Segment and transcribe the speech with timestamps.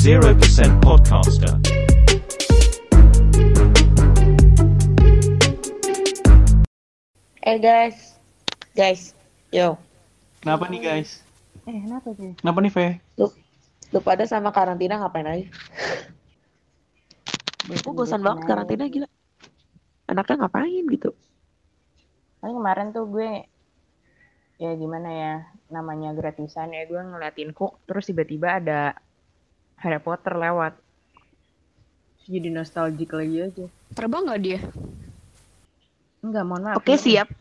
[0.00, 0.32] 0%
[0.80, 1.60] Podcaster.
[7.44, 8.16] Eh guys,
[8.72, 9.12] guys,
[9.52, 9.76] yo,
[10.40, 11.20] Kenapa nih guys?
[11.68, 12.32] Eh, kenapa sih?
[12.40, 12.86] Kenapa nih Fe?
[13.20, 13.28] lu,
[13.92, 15.52] lu pada sama karantina ngapain aja?
[17.68, 19.08] Gue bosan banget karantina gila.
[20.08, 21.12] Anaknya ngapain gitu?
[22.40, 23.44] Paling kemarin tuh gue
[24.56, 25.34] ya gimana ya
[25.68, 28.96] namanya gratisan ya gue ngeliatin kok terus tiba-tiba ada
[29.80, 30.76] Harry Potter lewat
[32.24, 34.60] jadi nostalgic lagi aja Terbang nggak dia?
[36.20, 37.32] enggak mohon maaf Oke siap.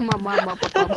[0.00, 0.88] mama, mama potong.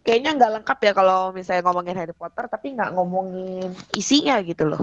[0.00, 4.80] Kayaknya nggak lengkap ya kalau misalnya ngomongin Harry Potter, tapi nggak ngomongin isinya gitu loh.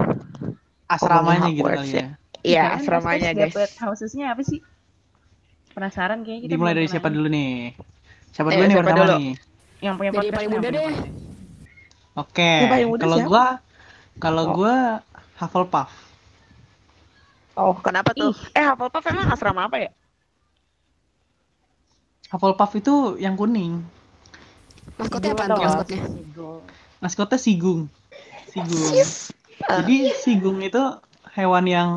[0.86, 2.06] Asramanya gitu kali Hogwarts ya.
[2.42, 3.54] Iya, asramanya guys.
[3.54, 4.58] dapet housesnya apa sih
[5.74, 7.74] penasaran kayaknya kita Dimulai dari siapa dulu nih?
[8.30, 9.14] Siapa Eh, dulu nih siapa pertama dulu?
[9.14, 9.28] nih?
[9.78, 11.27] yang punya Dari podcast paling yang muda deh.
[12.18, 12.50] Oke.
[12.90, 13.44] Muda Kalau gua
[14.18, 14.54] kalau Oh.
[14.58, 14.74] gua
[15.38, 15.90] Hufflepuff.
[17.54, 18.34] Oh, kenapa tuh?
[18.54, 19.90] Eh, Hufflepuff emang asrama apa ya?
[22.34, 23.86] Hufflepuff itu yang kuning.
[24.98, 26.00] Maskotnya apa tuh maskotnya?
[26.98, 27.86] Maskotnya Sigung.
[28.50, 28.82] Sigung.
[29.70, 29.82] Ah.
[29.82, 30.82] Jadi Sigung itu
[31.38, 31.90] hewan yang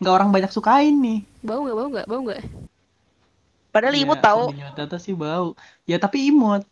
[0.00, 1.20] nggak orang banyak sukain nih.
[1.44, 1.76] Bau nggak?
[1.76, 2.06] Bau nggak?
[2.08, 2.42] Bau nggak?
[3.74, 4.42] Padahal Ya, imut tahu.
[4.48, 5.58] kalau dinyata sih bau.
[5.84, 6.64] Ya tapi imut.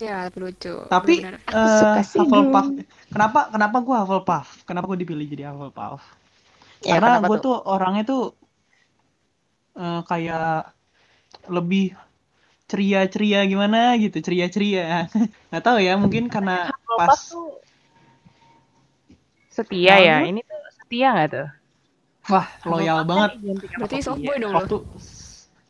[0.00, 0.74] Ya, lucu.
[0.88, 1.52] Tapi Bener-bener.
[1.52, 2.28] Aku suka eh, Sigung.
[2.28, 2.66] Hufflepuff.
[3.12, 4.46] Kenapa kenapa gua Hufflepuff?
[4.64, 6.00] Kenapa gua dipilih jadi Hufflepuff?
[6.80, 7.44] Ya, Karena gue tuh?
[7.44, 8.22] tuh orangnya tuh
[9.76, 10.72] eh, kayak
[11.52, 11.92] lebih
[12.70, 15.12] ceria-ceria gimana gitu, ceria-ceria.
[15.52, 17.48] Nggak tahu ya, mungkin karena Hufflepuff pas tuh
[19.50, 20.30] setia ya Lalu?
[20.30, 21.46] ini tuh setia nggak tuh
[22.30, 23.40] wah loyal Hufflepuff banget kan
[23.74, 24.40] sama Berarti kopi softboy ya.
[24.42, 24.58] dong lo.
[24.58, 24.76] waktu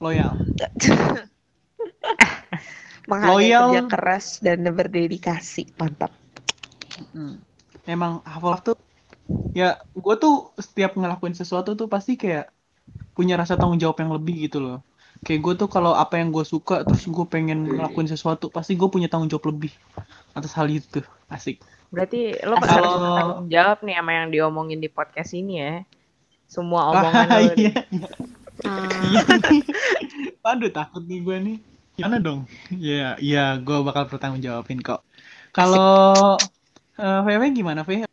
[0.02, 0.32] loyal.
[3.10, 3.66] Menghargai Loyal.
[3.66, 5.74] kerja keras dan berdedikasi.
[5.76, 6.14] Mantap.
[7.10, 7.42] Hmm.
[7.84, 8.76] Emang Hufflepuff tuh
[9.50, 12.50] ya gue tuh setiap ngelakuin sesuatu tuh pasti kayak
[13.14, 14.78] punya rasa tanggung jawab yang lebih gitu loh.
[15.20, 18.86] Kayak gue tuh kalau apa yang gue suka terus gue pengen ngelakuin sesuatu pasti gue
[18.86, 19.74] punya tanggung jawab lebih
[20.32, 21.02] atas hal itu.
[21.26, 21.58] Asik.
[21.90, 25.72] berarti lo harus bertanggung jawab nih sama yang diomongin di podcast ini ya
[26.46, 27.50] semua Ah, omongan lo nih.
[27.66, 27.74] iya.
[28.62, 31.56] Ah, Aduh takut nih gue nih.
[32.00, 32.48] Gimana dong?
[32.72, 35.04] Iya, iya, gue bakal bertanggung jawabin kok.
[35.52, 36.40] Kalau
[36.96, 38.08] eh VW gimana, V?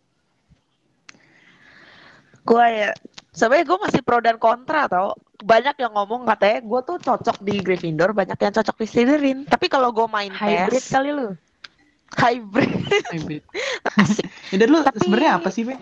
[2.47, 2.91] Gue ya,
[3.31, 5.15] sebenarnya gue masih pro dan kontra tau.
[5.39, 9.39] Banyak yang ngomong katanya gue tuh cocok di Gryffindor, banyak yang cocok di Slytherin.
[9.47, 11.35] Tapi kalau gue main hybrid PES, kali lu
[12.15, 12.71] hybrid.
[13.11, 13.43] Hybrid.
[14.51, 15.75] ya dulu Tapi- sebenarnya apa sih, V?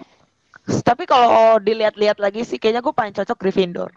[0.65, 3.93] Tapi kalau dilihat-lihat lagi sih, kayaknya gue paling cocok Gryffindor.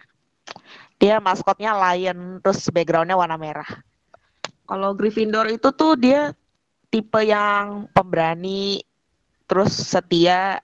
[1.01, 3.69] Dia maskotnya lion, terus backgroundnya warna merah.
[4.69, 6.37] Kalau Gryffindor itu tuh dia
[6.93, 8.85] tipe yang pemberani,
[9.49, 10.61] terus setia,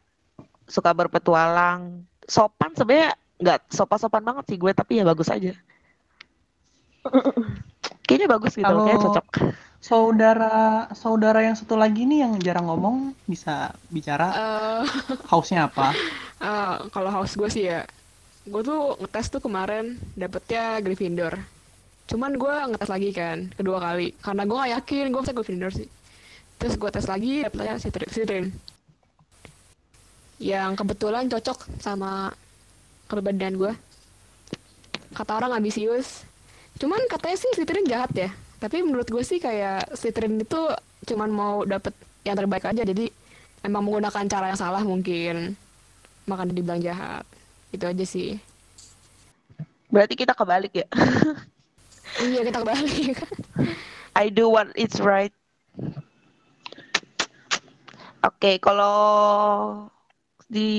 [0.69, 5.57] suka berpetualang, sopan sebenarnya nggak sopan-sopan banget sih gue, tapi ya bagus aja.
[8.05, 9.27] Kayaknya bagus gitu, Kalau- kayaknya cocok.
[9.85, 14.83] Saudara saudara yang satu lagi nih yang jarang ngomong bisa bicara eh,
[15.29, 15.93] house-nya apa?
[16.49, 17.85] eh, kalau house gue sih ya,
[18.49, 21.37] gue tuh ngetes tuh kemarin dapetnya Gryffindor.
[22.05, 24.13] Cuman gue ngetes lagi kan, kedua kali.
[24.21, 25.89] Karena gue gak yakin gue bisa Gryffindor sih.
[26.61, 27.81] Terus gue tes lagi, dapetnya.
[27.81, 28.53] Slytherin.
[30.41, 32.29] Yang kebetulan cocok sama
[33.09, 33.73] kepribadian gue.
[35.17, 36.29] Kata orang ambisius.
[36.77, 38.31] Cuman katanya sih Slytherin jahat ya.
[38.61, 40.61] Tapi menurut gue sih kayak Slytherin itu
[41.09, 41.97] cuman mau dapet
[42.29, 42.85] yang terbaik aja.
[42.85, 43.09] Jadi
[43.65, 45.57] emang menggunakan cara yang salah mungkin.
[46.29, 47.25] Makanya dibilang jahat.
[47.73, 48.37] Itu aja sih.
[49.89, 50.87] Berarti kita kebalik ya.
[52.23, 53.19] iya kita kebalik.
[54.23, 55.35] I do what is right.
[58.23, 58.95] Oke, kalau
[60.47, 60.71] di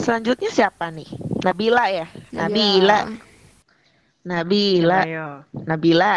[0.00, 1.06] selanjutnya siapa nih?
[1.44, 2.06] Nabila ya?
[2.32, 3.12] Nabila.
[4.26, 5.00] Nabila.
[5.04, 5.28] ayo
[5.68, 6.14] Nabila.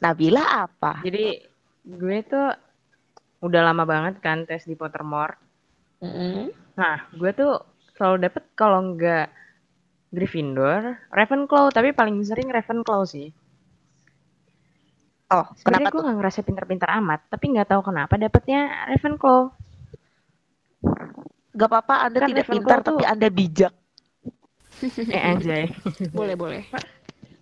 [0.00, 1.04] Nabila apa?
[1.04, 1.44] jadi
[1.84, 2.48] gue tuh
[3.40, 5.36] udah lama banget kan tes di Pottermore
[6.00, 6.52] Mm-mm.
[6.76, 7.60] nah gue tuh
[7.96, 9.28] selalu dapet kalau nggak
[10.12, 13.32] Gryffindor Ravenclaw tapi paling sering Ravenclaw sih
[15.30, 16.02] Oh, kenapa Sebenarnya gue tuh?
[16.02, 18.60] nggak ngerasa pinter-pinter amat, tapi nggak tahu kenapa dapetnya
[18.90, 19.42] Ravenclaw.
[21.50, 23.74] Gak apa-apa, Anda Kan tidak Ravenclaw pintar, tuh- tapi Anda bijak.
[25.14, 25.64] eh anjay.
[26.18, 26.62] boleh boleh.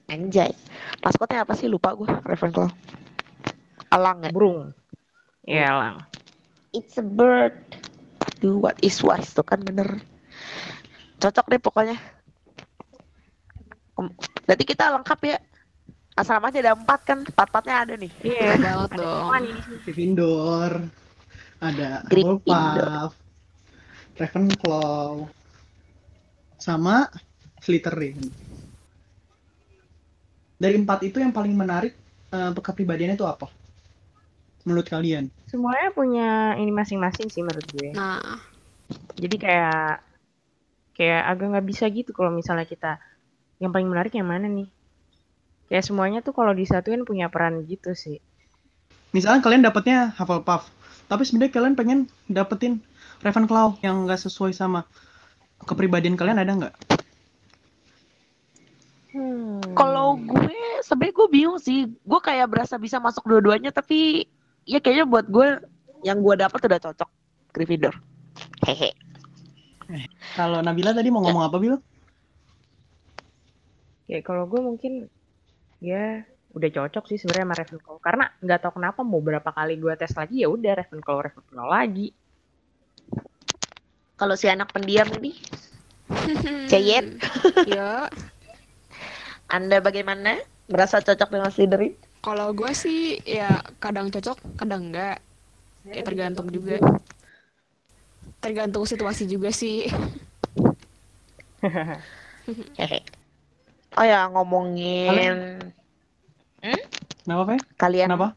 [0.08, 0.52] Anjay.
[1.00, 1.68] Maskotnya apa sih?
[1.68, 2.08] Lupa gue.
[2.08, 2.68] Ravenclaw.
[3.88, 4.30] Alang ya?
[4.32, 4.76] Burung.
[5.48, 5.96] Iya lang.
[6.76, 7.56] It's a bird.
[8.38, 10.04] Do what is wise tuh kan bener.
[11.16, 11.96] Cocok deh pokoknya.
[14.44, 15.38] Berarti kita lengkap ya.
[16.18, 18.12] Asramanya ada empat kan, empat-empatnya ada nih.
[18.26, 18.50] Iya.
[18.58, 19.30] banget dong.
[19.86, 20.72] Gryffindor.
[21.58, 22.06] Ada.
[22.06, 23.12] Hufflepuff,
[24.18, 25.26] Ravenclaw,
[26.58, 27.06] sama
[27.62, 28.18] Slytherin.
[30.58, 31.94] Dari empat itu yang paling menarik
[32.34, 33.46] eh, kepribadiannya itu apa?
[34.66, 35.30] Menurut kalian?
[35.46, 37.94] Semuanya punya ini masing-masing sih menurut gue.
[37.94, 38.20] Nah,
[39.18, 40.02] Jadi kayak
[40.94, 43.02] kayak agak nggak bisa gitu kalau misalnya kita
[43.58, 44.70] yang paling menarik yang mana nih?
[45.68, 48.18] Kayak semuanya tuh kalau disatuin punya peran gitu sih.
[49.12, 50.68] Misalnya kalian dapetnya Hufflepuff,
[51.08, 51.98] tapi sebenarnya kalian pengen
[52.28, 52.80] dapetin
[53.24, 54.84] Ravenclaw yang nggak sesuai sama
[55.64, 56.74] kepribadian kalian ada nggak?
[59.12, 59.60] Hmm.
[59.72, 60.52] Kalau gue
[60.84, 61.88] sebenarnya gue bingung sih.
[62.04, 64.28] Gue kayak berasa bisa masuk dua-duanya tapi
[64.68, 65.64] ya kayaknya buat gue
[66.04, 67.08] yang gue dapat udah cocok
[67.56, 67.96] Gryffindor.
[68.68, 68.92] Hehe.
[70.36, 71.80] Kalau Nabila tadi mau ngomong apa, Bil?
[74.04, 75.08] Kayak kalau gue mungkin
[75.78, 79.94] ya udah cocok sih sebenarnya sama Ravenclaw karena nggak tahu kenapa mau berapa kali gue
[79.94, 82.08] tes lagi ya udah Ravenclaw Ravenclaw lagi.
[84.18, 85.30] Kalau si anak pendiam ini,
[86.70, 87.22] Ceyet,
[87.70, 88.10] ya
[89.46, 90.42] Anda bagaimana?
[90.66, 91.94] Merasa cocok dengan Slytherin?
[92.18, 95.22] kalau gue sih ya kadang cocok, kadang enggak.
[95.86, 96.76] Kayak tergantung juga.
[98.42, 99.88] Tergantung situasi juga sih.
[103.96, 105.38] Oh ya ngomongin
[107.24, 107.56] Kenapa, Fe?
[107.80, 108.28] kalian Kenapa?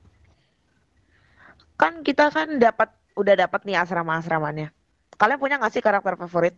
[1.76, 4.70] kan kita kan dapat udah dapat nih asrama-asramanya.
[5.18, 6.56] Kalian punya nggak sih karakter favorit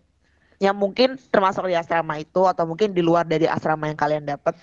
[0.60, 4.56] yang mungkin termasuk di asrama itu atau mungkin di luar dari asrama yang kalian dapat?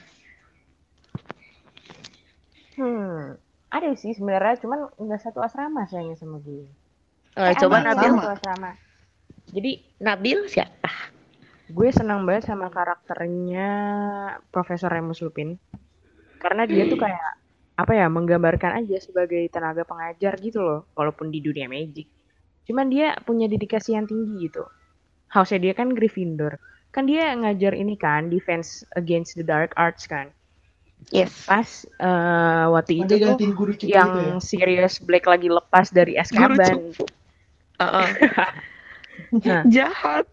[2.77, 3.37] Hmm,
[3.69, 6.65] ada sih sebenarnya, cuman nggak satu asrama sayangnya sama gue.
[7.37, 8.13] Eh, Eh, coba Nabil.
[8.15, 8.71] asrama.
[9.51, 10.91] Jadi Nabil siapa?
[11.71, 13.69] Gue senang banget sama karakternya
[14.51, 15.55] Profesor Remus Lupin
[16.43, 17.31] karena dia tuh kayak
[17.79, 22.11] apa ya menggambarkan aja sebagai tenaga pengajar gitu loh walaupun di dunia magic
[22.67, 24.67] cuman dia punya dedikasi yang tinggi gitu
[25.31, 26.59] house dia kan Gryffindor
[26.91, 30.35] kan dia ngajar ini kan defense against the dark arts kan
[31.09, 31.49] Yes.
[31.49, 36.93] pas eh, waktu itu tuh guru cupu yang Sirius Black lagi lepas dari Azkaban
[37.81, 38.11] Heeh.
[39.31, 39.63] Nah.
[39.69, 40.27] Jahat.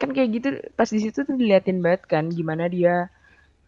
[0.00, 3.12] Kan kayak gitu pas di situ tuh diliatin banget kan gimana dia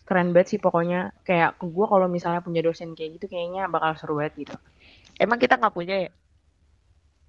[0.03, 3.93] keren banget sih pokoknya kayak ke gue kalau misalnya punya dosen kayak gitu kayaknya bakal
[3.95, 4.57] seru banget gitu
[5.15, 6.11] Emang kita nggak punya ya?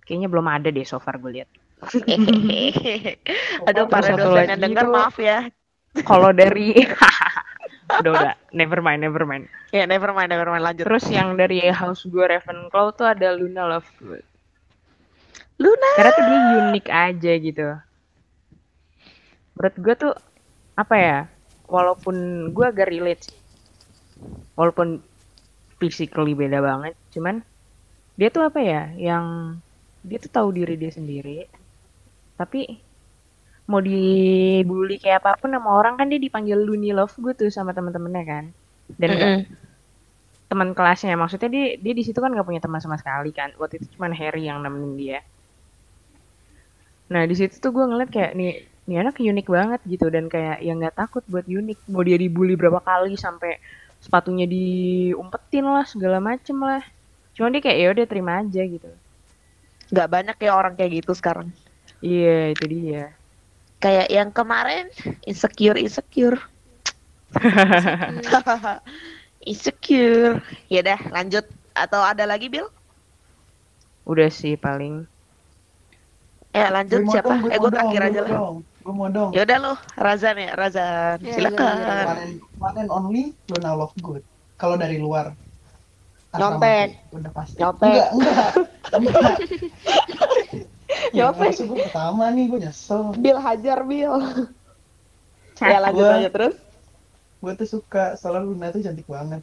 [0.04, 1.50] kayaknya belum ada deh so far gue lihat
[3.68, 5.52] Aduh, para dosen yang denger tuh- maaf ya.
[6.08, 6.74] kalau dari
[8.00, 10.62] udah udah never mind never mind Ya, never mind, never mind.
[10.62, 10.86] Lanjut.
[10.86, 14.22] terus yang dari house gue Ravenclaw tuh ada Luna Lovegood
[15.58, 15.90] Luna.
[15.94, 17.68] karena tuh dia unik aja gitu
[19.56, 20.12] menurut gue tuh
[20.82, 21.18] apa ya
[21.76, 22.16] walaupun
[22.56, 23.38] gue agak relate sih.
[24.58, 24.88] walaupun
[25.80, 27.36] physically beda banget cuman
[28.20, 29.26] dia tuh apa ya yang
[30.10, 31.30] dia tuh tahu diri dia sendiri
[32.38, 32.60] tapi
[33.72, 37.72] mau dibully kayak apa pun sama orang kan dia dipanggil Looney Love gue tuh sama
[37.78, 38.46] teman-temannya kan
[39.02, 39.64] dan nggak- Mm-mm.
[40.52, 43.74] teman kelasnya maksudnya dia dia di situ kan nggak punya teman sama sekali kan waktu
[43.80, 45.18] itu cuma Harry yang nemenin dia
[47.12, 48.50] nah di situ tuh gue ngeliat kayak nih
[48.88, 52.54] nih anak unik banget gitu dan kayak yang nggak takut buat unik mau dia dibully
[52.62, 53.52] berapa kali sampai
[54.04, 56.84] sepatunya diumpetin lah segala macem lah
[57.36, 58.90] cuman dia kayak ya udah terima aja gitu
[59.94, 61.48] Nggak banyak ya orang kayak gitu sekarang.
[62.08, 63.00] iya itu dia
[63.84, 64.86] Kayak yang kemarin
[65.30, 66.38] insecure insecure.
[69.46, 70.40] insecure.
[70.72, 71.46] Ya dah, lanjut.
[71.74, 72.68] Atau ada lagi, Bill?
[74.12, 74.94] udah sih paling
[76.54, 77.34] Ya, lanjut siapa?
[77.54, 78.36] eh, gue terakhir aja lah.
[78.84, 79.32] Gue mau dong.
[79.32, 81.18] Ya udah lo, Razan ya, Razan.
[81.24, 81.76] Ya, Silakan.
[81.80, 82.06] Razan.
[82.06, 84.24] One and, one and only Luna Lovegood.
[84.60, 85.32] Kalau dari luar.
[86.34, 87.00] Nyontek.
[87.16, 87.58] Udah pasti.
[87.62, 87.88] Nyontek.
[87.88, 88.52] Enggak, enggak.
[88.92, 89.36] enggak.
[91.16, 91.48] ya, Nyontek.
[91.48, 93.02] maksud gue pertama nih, gue nyesel.
[93.16, 94.14] Bill hajar, Bill.
[95.64, 96.56] ya, lanjut Gua- aja terus.
[97.40, 99.40] Gue tuh suka, soalnya Luna tuh cantik banget.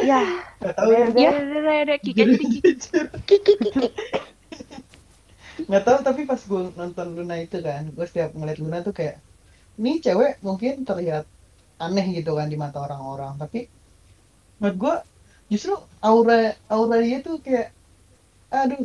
[0.00, 0.24] Ya,
[0.64, 1.08] Gak tau udah ya.
[1.12, 2.80] udah udah udah, udah kick aja di kick
[3.28, 3.88] kiki kiki.
[5.72, 9.16] Gak tau tapi pas gue nonton Luna itu kan, gue setiap ngeliat Luna tuh kayak,
[9.80, 11.24] ini cewek mungkin terlihat
[11.84, 13.58] aneh gitu kan di mata orang-orang, tapi
[14.60, 14.94] menurut gue
[15.52, 15.72] justru
[16.08, 16.34] aura
[16.74, 17.66] aura dia tuh kayak,
[18.60, 18.82] aduh,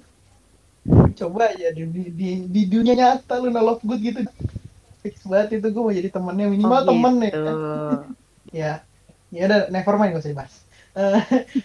[1.20, 4.20] coba aja di, di, di, di dunia nyata Luna Lovegood gitu,
[5.04, 7.30] fix banget itu gue mau jadi temennya minimal Oh, temen ya.
[7.30, 7.48] gitu.
[8.60, 8.66] ya
[9.36, 10.56] ya udah never mind gak usah dibahas
[10.98, 11.16] Eh,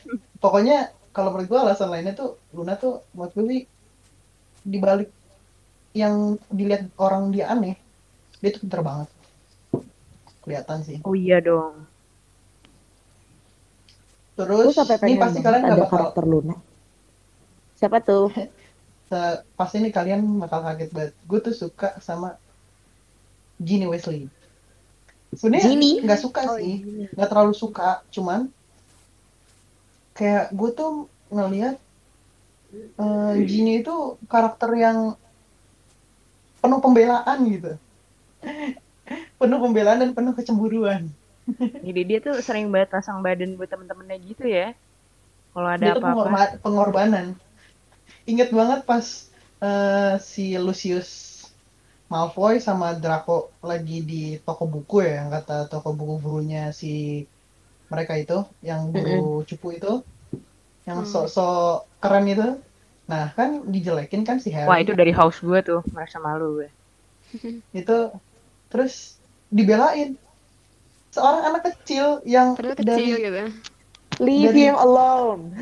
[0.43, 0.75] pokoknya
[1.15, 3.61] kalau menurut gue alasan lainnya tuh Luna tuh menurut gue sih
[4.67, 5.11] dibalik
[5.97, 7.75] yang dilihat orang dia aneh
[8.39, 9.09] dia tuh pinter banget
[10.45, 11.85] kelihatan sih oh iya dong
[14.39, 14.73] terus
[15.05, 16.57] ini pasti kalian gak bakal Luna.
[17.81, 18.29] Siapa tuh?
[19.11, 21.13] se- pasti nih kalian bakal kaget banget.
[21.25, 22.37] Gue tuh suka sama
[23.61, 24.29] Ginny Weasley.
[25.33, 25.73] Sebenarnya
[26.05, 28.51] nggak suka sih, nggak terlalu suka, cuman
[30.19, 31.79] kayak gue tuh ngelihat
[33.49, 33.95] Ginny itu
[34.31, 34.99] karakter yang
[36.61, 37.71] penuh pembelaan gitu,
[39.41, 41.11] penuh pembelaan dan penuh kecemburuan.
[41.87, 44.67] Jadi dia tuh sering banget pasang badan buat temen-temennya gitu ya.
[45.53, 46.03] Kalau ada apa-apa.
[46.03, 47.27] pengorba- pengorbanan.
[48.31, 49.07] Ingat banget pas
[49.65, 51.11] eh, si Lucius
[52.13, 53.37] Malfoy sama Draco
[53.71, 56.89] lagi di toko buku ya, yang kata toko buku gurunya si
[57.93, 59.91] mereka itu, yang guru cupu itu,
[60.91, 62.49] yang sok-sok keren itu.
[63.07, 64.67] Nah kan dijelekin kan si Harry.
[64.67, 66.69] Wah itu dari house gue tuh merasa malu gue.
[67.81, 67.97] itu
[68.67, 69.19] terus
[69.49, 70.19] dibelain
[71.11, 73.41] seorang anak kecil yang Padahal dari kecil gitu.
[74.19, 75.43] Leave Dari- him alone.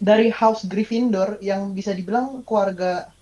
[0.00, 3.12] dari House Gryffindor yang bisa dibilang keluarga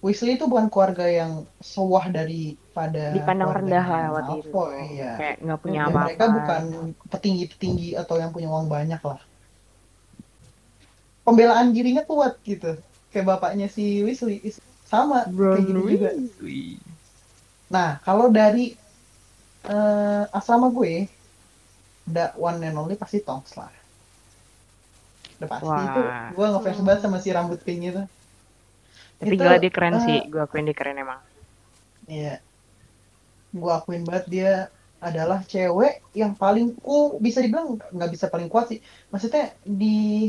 [0.00, 4.52] Weasley itu bukan keluarga yang sewah daripada Dipandang rendah lah waktu itu.
[4.96, 5.10] Iya.
[5.16, 6.04] Kayak nggak punya Ya, apa-apa.
[6.08, 6.62] mereka bukan
[7.08, 9.20] petinggi-petinggi atau yang punya uang banyak lah.
[11.26, 12.76] Pembelaan dirinya kuat gitu.
[13.10, 14.40] Kayak bapaknya si Weasley
[14.86, 16.10] sama kayak gitu juga.
[17.70, 18.74] Nah, kalau dari
[19.66, 21.06] eh, asrama gue,
[22.10, 23.70] the one and only pasti Tonks lah.
[25.38, 25.84] Udah pasti Wah.
[25.86, 26.02] itu.
[26.34, 28.02] Gue ngefans banget sama si rambut pink itu.
[29.22, 30.18] Tapi Itu, gila dia keren eh, sih.
[30.26, 31.20] Gue akuin dia keren emang.
[32.10, 32.42] Iya.
[33.54, 34.52] Gue akuin banget dia
[35.00, 38.80] adalah cewek yang paling cool, bisa dibilang nggak bisa paling kuat sih.
[39.08, 40.28] Maksudnya di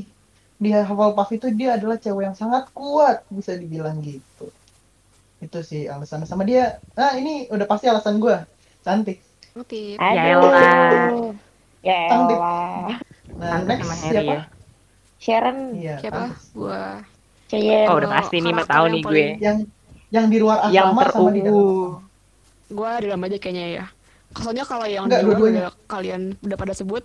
[0.62, 4.54] di Hufflepuff itu dia adalah cewek yang sangat kuat, bisa dibilang gitu.
[5.42, 6.78] Itu sih alasan sama dia.
[6.94, 8.38] Ah, ini udah pasti alasan gue.
[8.86, 9.18] Cantik.
[9.58, 9.98] Oke.
[9.98, 10.38] Ya.
[11.82, 12.38] Ya Cantik.
[13.42, 14.34] Nah, Pantes next sama Harry siapa?
[14.38, 14.42] ya.
[15.18, 15.58] Sharon.
[15.74, 16.24] Iya, Siapa?
[17.50, 17.88] Cheyenne.
[17.90, 19.26] Oh udah pasti nih mah tahu yang nih gue.
[19.42, 19.58] Yang
[20.14, 21.62] yang di luar Yang asrama sama di dalam.
[22.72, 23.86] Gua di dalam aja kayaknya ya.
[24.38, 27.04] Soalnya kalau yang Enggak, di luar udah kalian udah pada sebut.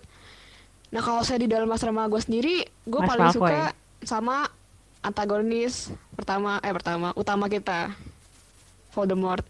[0.86, 3.38] Nah kalau saya di dalam asrama gue sendiri, gue Mas paling Malfoy.
[3.42, 3.60] suka
[4.00, 4.46] sama
[5.00, 5.74] antagonis
[6.12, 7.90] pertama, eh pertama, utama kita,
[8.90, 9.44] Voldemort.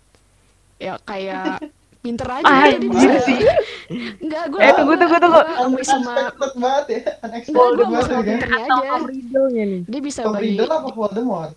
[0.76, 1.60] Ya kayak
[2.02, 3.18] pinter aja Ah, dia bisa.
[3.20, 3.40] sih.
[4.22, 5.40] Enggak, gue Eh, tunggu, tunggu, tunggu.
[5.82, 8.26] sama Unexpected banget ya, unexpected gue banget sama ya.
[8.26, 8.88] pinternya Atau aja.
[8.88, 9.80] Tom Riddle-nya nih.
[9.84, 11.52] Dia bisa Tom bagi Riddle apa Voldemort?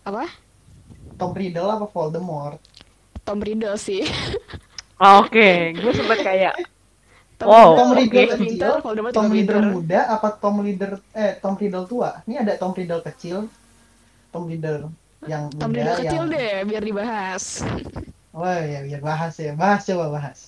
[0.00, 0.24] apa?
[1.14, 2.58] Tom Riddle apa Voldemort?
[3.20, 4.02] Tom Riddle sih.
[4.96, 6.54] Oke, gue sempet kayak
[7.38, 11.54] Tom Wow, Tom Riddle juga kecil, Voldemort Tom Riddle muda apa Tom Riddle eh Tom
[11.54, 12.10] Riddle tua?
[12.26, 13.46] Ini ada Tom Riddle kecil,
[14.34, 14.90] Tom Riddle
[15.22, 17.62] yang Tom muda Riddle yang kecil deh, biar dibahas.
[18.34, 20.38] Wah ya biar bahas ya, bahas coba bahas.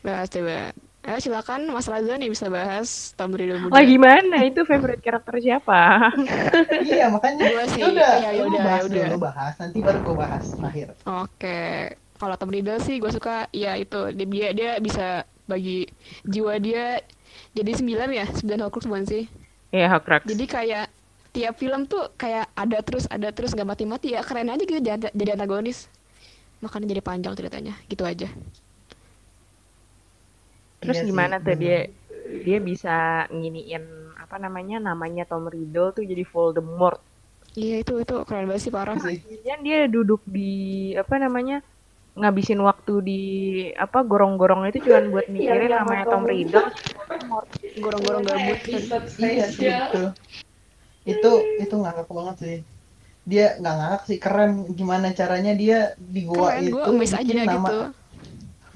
[0.00, 0.70] Bahas coba.
[1.06, 3.74] Ayo silakan Mas Raza nih bisa bahas Tom Riddle muda.
[3.78, 6.10] lagi mana itu favorite karakter siapa?
[6.86, 9.06] iya makanya Gua sih, ya udah, iya, lu yaudah, bahas yaudah.
[9.06, 10.88] dulu bahas, nanti baru gue bahas terakhir.
[11.06, 11.62] Oke,
[12.18, 15.86] kalau Tom Riddle sih gue suka ya itu dia, dia bisa bagi
[16.26, 17.00] jiwa dia
[17.56, 19.24] jadi sembilan ya sembilan Horcrux bukan sih?
[19.72, 20.26] Iya, Horcrux.
[20.26, 20.86] Jadi kayak
[21.32, 25.12] tiap film tuh kayak ada terus ada terus nggak mati-mati ya keren aja gitu jadi,
[25.12, 25.88] jadi antagonis.
[26.64, 28.28] Makanya jadi panjang ceritanya gitu aja.
[30.80, 31.60] Terus Iya sih, gimana tuh bener.
[31.60, 31.78] dia
[32.44, 33.84] dia bisa nginiin
[34.18, 37.00] apa namanya namanya Tom Riddle tuh jadi Voldemort.
[37.56, 38.96] Iya itu itu keren banget sih parah.
[39.00, 39.20] Sih.
[39.22, 41.64] Kemudian dia duduk di apa namanya
[42.16, 43.22] ngabisin waktu di
[43.76, 46.72] apa gorong-gorong itu cuma buat mikirin namanya Tom Riddle.
[47.76, 48.58] Gorong-gorong gabut.
[49.20, 50.02] Iya sih itu.
[51.04, 51.30] Itu
[51.60, 52.58] itu ngakak banget sih.
[53.28, 57.32] Dia nggak ngakak sih keren gimana caranya dia di gua Keren itu gue miss aja
[57.44, 57.78] nama gitu.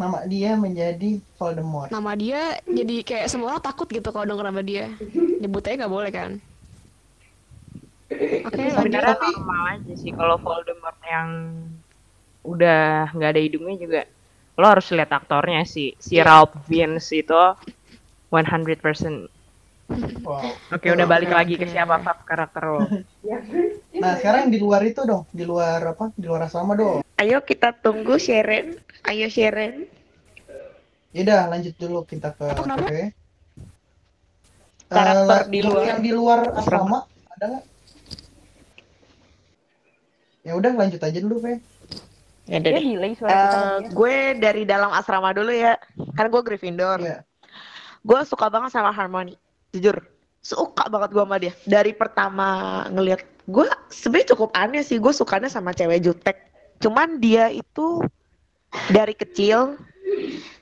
[0.00, 1.88] nama dia menjadi Voldemort.
[1.88, 4.92] Nama dia jadi kayak semua orang takut gitu kalau denger nama dia.
[5.40, 6.30] Nyebutnya nggak boleh kan.
[8.10, 8.74] Oke, Tapi lanjut.
[8.74, 11.28] sebenarnya normal aja sih kalau Voldemort yang
[12.50, 14.02] udah nggak ada hidungnya juga.
[14.58, 15.94] Lo harus lihat aktornya sih.
[15.96, 16.26] Si Iya.
[16.26, 17.42] Ralph Fiennes itu
[18.28, 19.30] 100%.
[20.22, 20.54] Wow.
[20.70, 21.72] Oke, udah balik Oke, lagi ke oke.
[21.72, 22.86] siapa Fab karakter lo.
[23.92, 26.14] Nah sekarang di luar itu dong, di luar apa?
[26.14, 27.02] Di luar asrama dong.
[27.18, 28.78] Ayo kita tunggu Sharon.
[29.02, 29.90] Ayo Sharon.
[31.10, 32.86] Yaudah lanjut dulu kita ke Apa, kenapa?
[32.86, 33.02] oke.
[34.86, 35.82] Karakter Eh, di luar.
[35.86, 37.64] yang di luar asrama ada nggak?
[40.40, 41.58] Ya udah lanjut aja dulu, Fe.
[42.50, 43.90] Ya Dia delay suara kita Eh, sama dia.
[43.94, 45.78] gue dari dalam asrama dulu ya.
[46.18, 46.98] Kan gue Gryffindor.
[46.98, 47.22] Iya.
[48.02, 49.38] Gue suka banget sama Harmony.
[49.70, 50.02] Jujur.
[50.42, 51.54] Suka banget gue sama dia.
[51.62, 52.48] Dari pertama
[52.90, 54.98] ngelihat gue sebenarnya cukup aneh sih.
[54.98, 56.50] Gue sukanya sama cewek jutek.
[56.82, 58.02] Cuman dia itu
[58.90, 59.78] dari kecil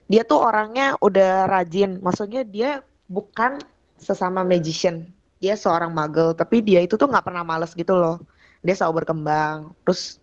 [0.08, 2.04] dia tuh orangnya udah rajin.
[2.04, 3.64] Maksudnya dia bukan
[3.96, 5.08] sesama magician.
[5.38, 8.18] Dia seorang muggle, tapi dia itu tuh nggak pernah males gitu loh.
[8.58, 10.18] dia selalu berkembang terus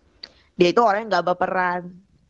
[0.56, 1.82] dia itu orang yang nggak baperan.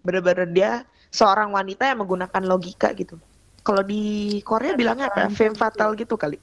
[0.03, 0.71] Bener-bener dia
[1.11, 3.19] seorang wanita yang menggunakan logika gitu.
[3.63, 5.31] Kalau di Korea bilangnya apa?
[5.31, 6.39] Femme fatale gitu kali.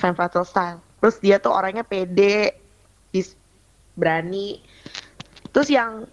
[0.00, 0.78] Femme fatale style.
[1.00, 2.56] Terus dia tuh orangnya pede
[3.12, 3.36] bis-
[3.96, 4.64] berani.
[5.52, 6.08] Terus yang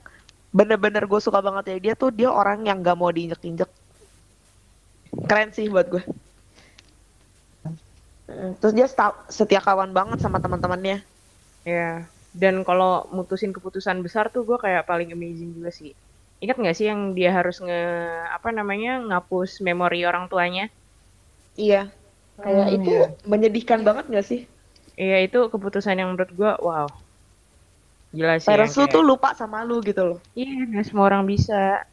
[0.51, 3.71] bener-bener gue suka banget ya dia tuh dia orang yang gak mau diinjek-injek.
[5.27, 6.03] Keren sih buat gue
[8.59, 8.87] terus dia
[9.27, 11.03] setia kawan banget sama teman-temannya.
[11.67, 12.07] Ya.
[12.31, 15.91] Dan kalau mutusin keputusan besar tuh gue kayak paling amazing juga sih.
[16.39, 17.81] Ingat nggak sih yang dia harus nge
[18.31, 20.71] apa namanya ngapus memori orang tuanya?
[21.53, 21.91] iya
[22.39, 23.05] kayak Hmm, itu iya.
[23.27, 24.41] menyedihkan banget gak sih
[24.95, 26.87] Iya itu keputusan yang menurut gue wow.
[28.09, 28.47] Gila sih.
[28.47, 31.83] parents lu kayak- tuh lupa sama lu gitu loh Iya, nggak semua orang bisa.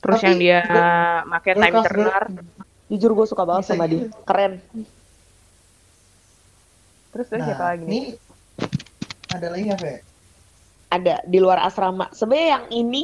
[0.00, 2.24] Terus Tapi yang dia gue- pakai gue time kelas turner.
[2.88, 4.52] jujur gue suka banget Bisa sama dia keren
[7.10, 7.92] Terus terus Nah, siapa lagi nih?
[7.92, 8.00] ini
[9.30, 9.94] ada lagi nggak, Fe?
[10.90, 13.02] ada di luar asrama sebenarnya yang ini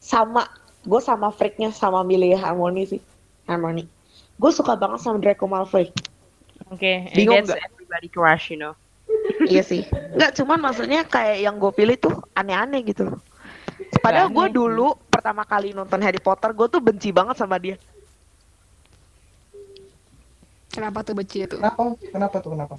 [0.00, 0.48] sama
[0.88, 3.02] gue sama freaknya sama milih harmoni sih
[3.44, 3.84] harmoni
[4.40, 5.92] gue suka banget sama Draco Malfoy
[6.68, 7.64] Oke, Bingung that's nggak?
[7.64, 8.76] everybody crush, you know.
[9.52, 13.08] iya sih nggak cuman maksudnya kayak yang gue pilih tuh aneh-aneh gitu
[14.00, 17.76] padahal gue dulu pertama kali nonton Harry Potter gue tuh benci banget sama dia
[20.68, 21.58] Kenapa tuh benci itu?
[21.58, 21.96] Kenapa?
[21.98, 22.74] Kenapa tuh kenapa?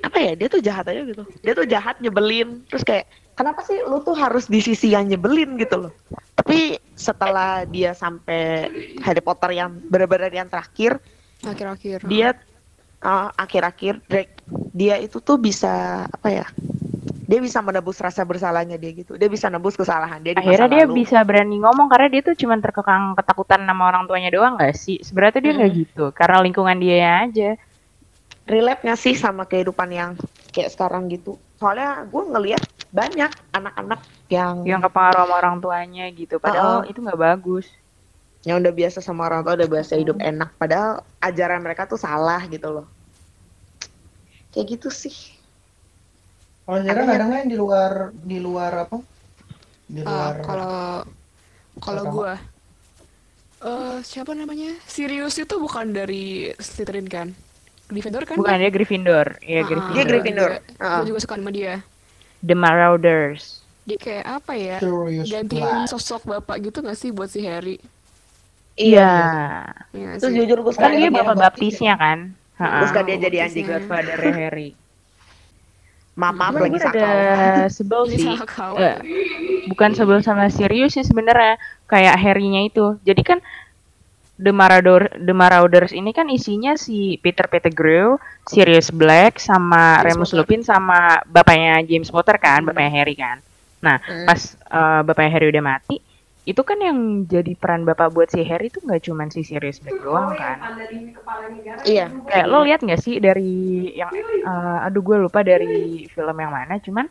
[0.00, 3.04] Apa ya dia tuh jahat aja gitu dia tuh jahat nyebelin terus kayak
[3.36, 5.92] kenapa sih lu tuh harus di sisi yang nyebelin gitu loh
[6.34, 8.68] tapi setelah dia sampai
[9.04, 11.00] Harry Potter yang benar-benar yang terakhir
[11.40, 12.04] Akhir-akhir.
[12.04, 12.36] dia
[13.00, 14.34] uh, akhir-akhir Drake
[14.72, 16.46] dia itu tuh bisa apa ya
[17.30, 20.68] dia bisa menebus rasa bersalahnya dia gitu dia bisa nebus kesalahan dia di masa Akhirnya
[20.68, 20.94] dia lalu.
[20.98, 24.98] bisa berani ngomong karena dia tuh cuma terkekang ketakutan sama orang tuanya doang gak sih?
[24.98, 27.50] Sebenarnya tuh dia nggak gitu, karena lingkungan dia aja.
[28.50, 30.12] Relate nggak sih sama kehidupan yang
[30.54, 34.00] kayak sekarang gitu soalnya gue ngelihat banyak anak-anak
[34.34, 36.36] yang Yang kepengaruh sama orang tuanya gitu.
[36.42, 36.90] Padahal Uh-uh.
[36.90, 37.66] itu nggak bagus.
[38.46, 42.40] yang udah biasa sama orang tua udah biasa hidup enak padahal ajaran mereka tuh salah
[42.48, 42.86] gitu loh
[44.52, 45.16] kayak gitu sih
[46.64, 48.96] Kalau ada nggak yang di luar di luar apa?
[49.90, 50.74] Di Ah, luar kalau
[51.80, 52.32] kalau gua
[53.60, 54.72] eh siapa namanya?
[54.88, 57.28] Sirius itu bukan dari Slytherin kan?
[57.90, 58.36] Gryffindor kan?
[58.36, 59.94] Bukan dia Gryffindor, Ah, ya dia Gryffindor.
[59.96, 61.02] gua Gryffindor juga- Ah.
[61.02, 61.74] Juga suka sama dia.
[62.40, 63.42] The Marauders.
[63.82, 64.76] Dia kayak apa ya?
[64.78, 67.76] Curious Gantiin sosok bapak gitu gak sih buat si Harry?
[68.74, 69.12] Iya.
[69.90, 70.38] Iya terus sih.
[70.40, 72.18] jujur gue suka Kan dia dia bapak baptisnya kan.
[72.56, 74.72] gue suka dia jadi anjing Godfather Harry.
[76.12, 77.08] Cuman lagi gue ada
[77.76, 78.28] sebel sih.
[78.76, 78.96] Eh,
[79.66, 83.00] bukan sebel sama serius sih sebenarnya kayak Harry-nya itu.
[83.02, 83.38] Jadi kan
[84.40, 88.16] The Marauders, The Marauders ini kan isinya si Peter Pettigrew,
[88.48, 90.36] Sirius Black, sama James Remus Potter.
[90.38, 93.38] Lupin sama bapaknya James Potter kan, bapaknya Harry kan.
[93.84, 94.24] Nah, Hmm.
[94.28, 95.96] pas eh, bapaknya Harry udah mati,
[96.44, 96.98] itu kan yang
[97.28, 100.58] jadi peran bapak buat si Harry itu nggak cuman si Sirius Black doang kan.
[101.84, 103.50] iya Kayak lo lihat nggak sih dari
[104.00, 105.66] yang eh, aduh gue lupa dari
[106.08, 107.06] film yang mana, cuman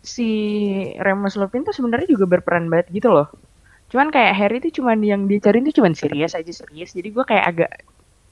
[0.00, 0.28] si
[0.96, 3.28] Remus Lupin tuh sebenarnya juga berperan banget gitu loh.
[3.90, 6.94] Cuman kayak Harry tuh cuman yang dia cariin tuh cuman serius aja serius.
[6.94, 7.70] Jadi gue kayak agak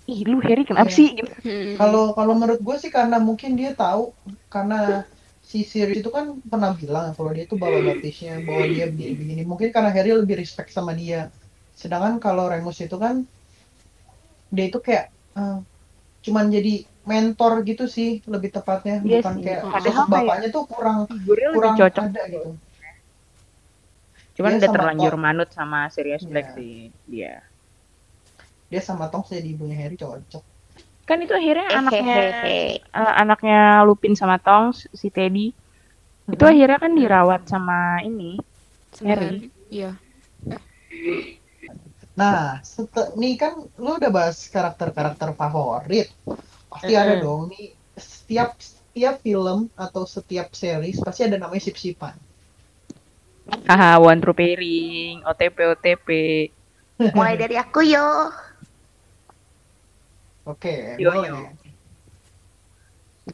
[0.09, 0.97] ih lu Harry kenapa Iya.
[0.97, 1.31] sih gitu.
[1.77, 4.15] Kalau kalau menurut gue sih karena mungkin dia tahu
[4.49, 5.05] karena
[5.43, 9.43] si Sirius itu kan pernah bilang kalau dia tuh bawa baptisnya bahwa dia begini-begini.
[9.45, 11.29] Mungkin karena Harry lebih respect sama dia.
[11.75, 13.27] Sedangkan kalau Remus itu kan
[14.49, 15.59] dia itu kayak eh,
[16.25, 20.99] cuman jadi mentor gitu sih lebih tepatnya Iya bukan kayak sosok kayak- bapaknya tuh kurang
[21.09, 22.05] kurang lebih cocok.
[22.05, 22.51] ada gitu.
[24.39, 25.23] Cuman Dia udah terlanjur Tom.
[25.27, 26.57] manut sama Sirius Black Iya.
[26.57, 27.43] sih dia.
[28.71, 30.45] Dia sama Tonks jadi ibunya Harry cocok.
[31.09, 32.57] Kan itu akhirnya anaknya Hehehe.
[32.95, 35.47] eh, anaknya Lupin sama Tongs si Teddy.
[36.29, 38.37] Itu akhirnya kan dirawat sama ini.
[38.93, 39.49] Sama Harry.
[39.73, 39.91] Iya.
[42.19, 46.09] Nah, sete- nih kan lu udah bahas karakter-karakter favorit.
[46.69, 47.25] Pasti ada Mm-mm.
[47.25, 52.15] dong nih setiap setiap film atau setiap series pasti ada namanya sip-sipan.
[53.49, 56.09] Haha, one true pairing, OTP OTP.
[57.15, 58.29] mulai dari aku yo
[60.45, 61.29] Oke, Yo, boleh.
[61.29, 61.39] yo.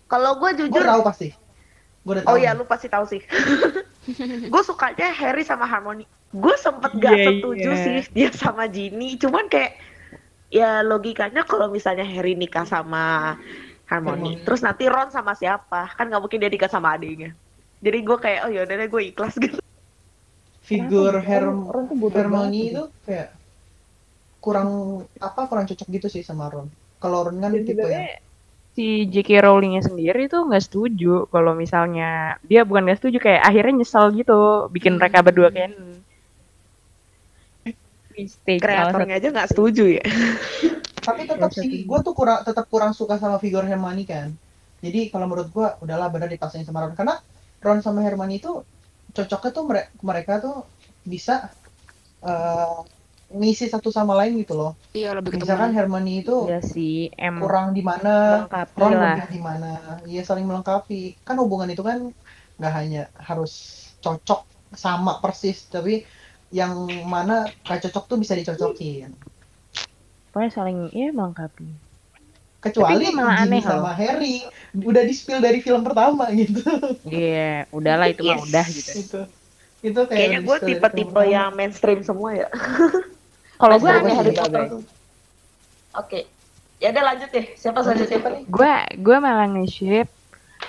[0.05, 1.29] kalau gue Gue jujur tahu pasti.
[2.03, 2.31] Gue udah tahu.
[2.31, 3.23] oh iya lu pasti tahu sih
[4.53, 7.81] gue sukanya Harry sama Harmony gue sempet gak Iya, setuju iya.
[7.81, 9.79] sih dia sama Ginny cuman kayak
[10.51, 13.39] ya logikanya kalau misalnya Harry nikah sama
[13.87, 14.45] Harmony Harmony.
[14.45, 17.33] terus nanti Ron sama siapa kan nggak mungkin dia nikah sama adiknya
[17.81, 19.57] jadi gue kayak oh yaudah deh gue ikhlas gitu
[20.65, 21.21] Figur?
[21.21, 21.69] Herm
[22.09, 23.37] Hermione itu kayak
[24.41, 24.69] kurang
[25.21, 26.69] apa kurang cocok gitu sih sama Ron.
[26.97, 28.09] Kalau Ron kan Dan tipe yang
[28.75, 29.45] si J.K.
[29.45, 34.67] Rowling-nya sendiri tuh nggak setuju kalau misalnya dia bukan nggak setuju kayak akhirnya nyesel gitu
[34.75, 36.03] bikin mereka berdua canon.
[38.15, 38.67] Mistake satu.
[38.67, 40.05] Kreatornya aja nggak setuju ya.
[41.07, 44.33] Tapi tetap sih, gue tuh kurang tetap kurang suka sama figur Hermione kan.
[44.81, 47.21] Jadi kalau menurut gue udahlah benar dipaksain sama Ron karena
[47.63, 48.65] Ron sama Hermione itu
[49.15, 50.57] cocoknya tuh mere- mereka tuh
[51.07, 51.49] bisa
[52.25, 52.77] eh,
[53.35, 54.73] ngisi satu sama lain gitu loh.
[54.95, 55.45] Iya lebih ketemu.
[55.47, 58.47] Misalkan Hermione itu Iya sih, em kurang di mana,
[58.79, 59.17] Ron lah.
[59.17, 59.73] lebih di mana.
[60.07, 61.19] Iya saling melengkapi.
[61.27, 61.99] Kan hubungan itu kan
[62.59, 63.53] nggak hanya harus
[63.99, 64.41] cocok
[64.75, 66.03] sama persis, tapi
[66.55, 69.11] yang mana gak cocok tuh bisa dicocokin.
[70.31, 71.84] Pokoknya saling ya melengkapi.
[72.65, 73.85] Kecuali malah aneh loh.
[73.85, 74.41] sama Harry
[74.75, 76.65] udah di spill dari film pertama gitu.
[77.05, 78.91] Iya, udahlah itu mah udah gitu.
[78.99, 79.21] itu
[79.85, 82.49] itu kayak Kayaknya udah gue tipe-tipe yang mainstream semua ya.
[83.61, 84.63] Kalau gue Sama aneh Harry Potter.
[85.95, 86.21] Oke.
[86.81, 87.47] Ya udah lanjut deh.
[87.55, 88.19] Siapa selanjutnya?
[88.19, 88.43] siapa nih?
[88.49, 90.09] Gue gue malah nge-ship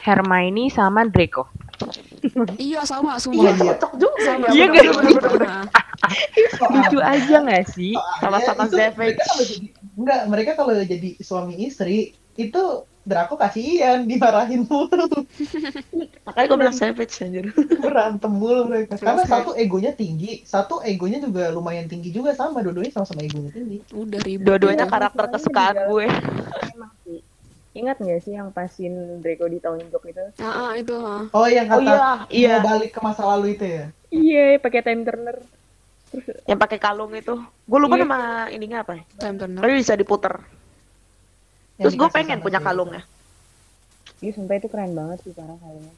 [0.04, 1.48] Hermione sama Draco.
[2.58, 3.44] Iya sama Iya semua.
[3.46, 3.54] iya.
[3.78, 4.18] cocok juga.
[4.20, 4.94] Sama, Iya bener.
[6.74, 7.94] Lucu aja gak sih?
[8.18, 8.90] Sama-sama Iya,
[9.96, 10.28] itu savage.
[10.32, 11.92] Mereka kalau jadi enggak, mereka kalau jadi suami istri
[12.36, 12.58] itu
[13.06, 15.06] Draco kasihan dimarahin mulu
[16.26, 17.46] Makanya gue bilang savage anjir.
[17.82, 22.92] berantem mulu mereka karena satu egonya tinggi satu egonya juga lumayan tinggi juga sama dua-duanya
[22.96, 24.46] sama-sama egonya tinggi Udah ribet.
[24.46, 24.94] Dua-duanya gitu.
[24.94, 26.08] karakter kesukaan gue.
[26.74, 27.20] Emang sih.
[27.76, 30.24] Ingat gak sih yang pasin Draco ditonjok itu?
[30.40, 30.96] Ah, ah, itu.
[30.96, 31.28] ah.
[31.36, 32.54] oh yang Oh kata iya, iya.
[32.56, 33.84] mau balik ke masa lalu itu ya
[34.16, 35.38] Iya, pakai time turner.
[36.46, 37.36] Yang pakai kalung itu.
[37.66, 38.04] Gue lupa Iya.
[38.04, 39.04] nama ininya apa ya.
[39.18, 39.62] Time turner.
[39.62, 40.34] Tapi bisa diputer.
[41.76, 43.04] Terus gue pengen punya kalungnya.
[44.20, 45.94] Iya, sumpah itu keren banget sih parah kalinya.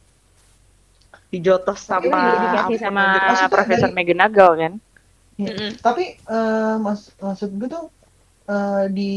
[1.27, 3.03] Dijotos Tapi sama dikasih sama
[3.47, 4.73] Profesor dari- McGonagall kan?
[5.37, 5.77] Mm-mm.
[5.77, 7.93] tapi eh, mas maksud gue tuh
[8.49, 9.11] eh, di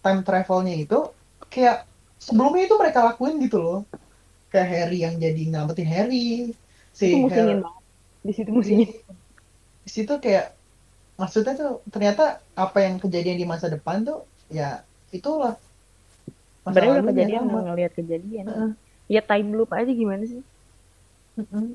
[0.00, 1.12] time travelnya itu
[1.52, 1.84] kayak
[2.16, 3.80] sebelumnya itu mereka lakuin gitu loh
[4.48, 6.56] kayak Harry yang jadi ngamatin Harry
[6.90, 7.82] si Itu musingin Har- banget.
[8.24, 8.88] Di situ musingin.
[9.90, 10.46] Situ kayak
[11.20, 12.24] maksudnya tuh ternyata
[12.56, 14.80] apa yang kejadian di masa depan tuh ya
[15.12, 15.54] itulah
[16.64, 17.50] masa Sebenarnya udah kejadian sama.
[17.50, 18.46] nggak ngeliat kejadian.
[18.48, 18.70] Heeh.
[19.10, 20.42] Ya time loop aja gimana sih?
[21.38, 21.66] Mm-mm.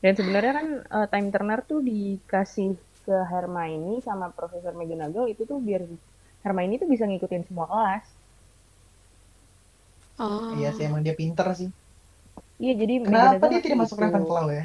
[0.00, 2.68] Dan sebenarnya kan eh, time turner tuh dikasih
[3.04, 5.82] ke Hermione sama Profesor McGonagall itu tuh biar
[6.44, 8.04] Hermione tuh bisa ngikutin semua kelas.
[10.20, 10.52] Oh.
[10.60, 11.70] iya sih emang dia pinter sih
[12.60, 13.96] Iya, jadi kenapa McGonagall dia tidak masuk.
[13.96, 14.64] Ravenclaw ya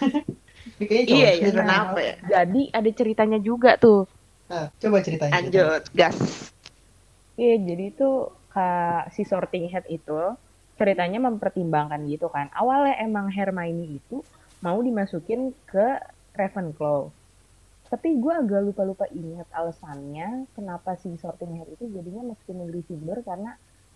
[0.00, 0.24] cowok
[0.82, 2.14] Iya ya, kenapa ya?
[2.26, 4.10] Jadi ada ceritanya juga tuh.
[4.50, 6.16] nah, coba ceritanya Lanjut, gas.
[7.40, 8.04] Iya, jadi itu
[8.54, 10.18] Kak, si sorting head itu
[10.78, 12.46] ceritanya mempertimbangkan gitu kan.
[12.60, 14.16] Awalnya emang Hermione itu
[14.64, 15.86] mau dimasukin ke
[16.38, 17.00] Ravenclaw.
[17.92, 23.18] Tapi gue agak lupa-lupa ingat alasannya kenapa si sorting head itu jadinya masukin ke Gryffindor
[23.28, 23.50] karena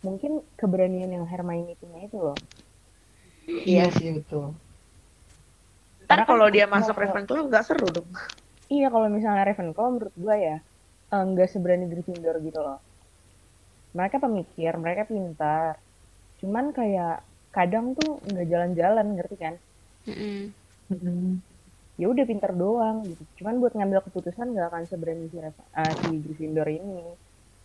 [0.07, 2.39] mungkin keberanian yang Hermione punya itu loh.
[3.71, 4.45] iya sih betul
[6.09, 8.09] Karena kan kalau dia kalau- masuk Ravenclaw nggak seru dong.
[8.75, 10.55] Iya kalau misalnya Ravenclaw menurut gue ya
[11.13, 12.77] eh, nggak seberani Gryffindor gitu loh.
[13.97, 15.75] Mereka pemikir, mereka pintar.
[16.41, 17.13] Cuman kayak
[17.57, 19.55] kadang tuh nggak jalan-jalan ngerti kan?
[20.91, 21.25] Mm-mm.
[22.01, 23.23] Ya udah pintar doang gitu.
[23.39, 25.39] Cuman buat ngambil keputusan nggak akan seberani si,
[25.81, 26.95] eh, si Gryffindor ini.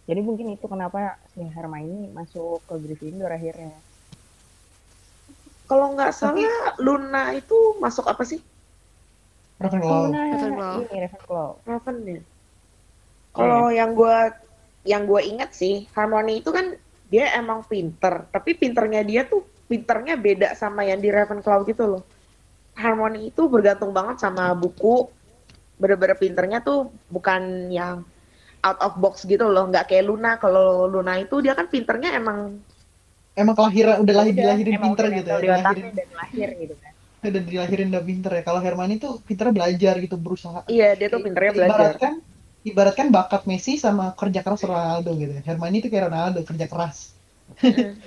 [0.10, 1.00] Jadi mungkin itu kenapa
[1.34, 3.72] si Hermione masuk ke Gryffindor akhirnya.
[5.74, 8.38] Kalau nggak salah Luna itu masuk apa sih?
[9.58, 10.76] Ravenclaw nah, Ravenclaw.
[10.86, 11.50] ini Ravenclaw.
[11.66, 12.22] Raven ya.
[13.34, 14.18] Kalau yang gue
[14.86, 16.78] yang gue ingat sih Harmony itu kan
[17.10, 22.04] dia emang pinter, tapi pinternya dia tuh pinternya beda sama yang di Ravenclaw gitu loh.
[22.78, 25.10] Harmony itu bergantung banget sama buku.
[25.82, 28.06] Bener-bener pinternya tuh bukan yang
[28.62, 30.38] out of box gitu loh, nggak kayak Luna.
[30.38, 32.62] Kalau Luna itu dia kan pinternya emang
[33.34, 36.92] emang kelahiran udah lahir Udah, dilahirin pinter udah gitu ya dilahirin dan lahir gitu kan.
[37.24, 41.22] udah dilahirin udah pinter ya kalau Hermione tuh pinternya belajar gitu berusaha iya dia tuh
[41.24, 41.72] pinternya belajar.
[41.74, 42.14] ibaratkan
[42.64, 46.98] ibaratkan bakat Messi sama kerja keras Ronaldo gitu Hermione itu kayak Ronaldo kerja keras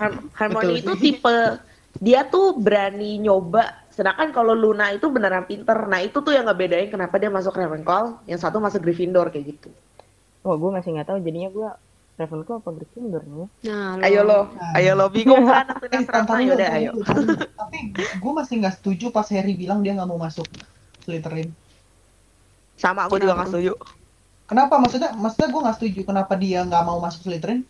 [0.00, 1.02] Har- Harmony Betul itu sih.
[1.12, 1.36] tipe
[1.96, 3.72] dia tuh berani nyoba.
[3.88, 5.88] Sedangkan kalau Luna itu beneran pinter.
[5.88, 9.68] Nah itu tuh yang ngebedain kenapa dia masuk Ravenclaw, yang satu masuk Gryffindor kayak gitu.
[10.44, 11.68] Wah gue masih nggak tahu jadinya gue
[12.16, 13.48] Ravenclaw apa Gryffindor nih.
[13.68, 14.72] Nah, Ayo lo, Nah.
[14.74, 16.90] ayo lo bingung kan nentuin Eh, asrama ya udah ayo.
[16.94, 17.04] dulu.
[17.52, 20.48] tapi gue masih nggak setuju pas Harry bilang dia nggak mau masuk
[21.04, 21.52] Slytherin
[22.74, 23.72] Sama aku juga nggak setuju.
[24.44, 27.60] kenapa maksudnya maksudnya gue nggak setuju kenapa dia nggak mau masuk Slytherin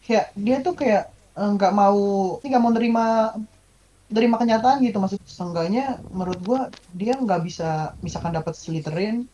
[0.00, 1.02] kayak dia tuh kayak
[1.34, 1.98] eh, nggak mau
[2.40, 3.04] nggak mau nerima
[4.06, 6.60] nerima kenyataan gitu maksud seenggaknya menurut gue
[6.92, 9.24] dia nggak bisa misalkan dapat Slytherin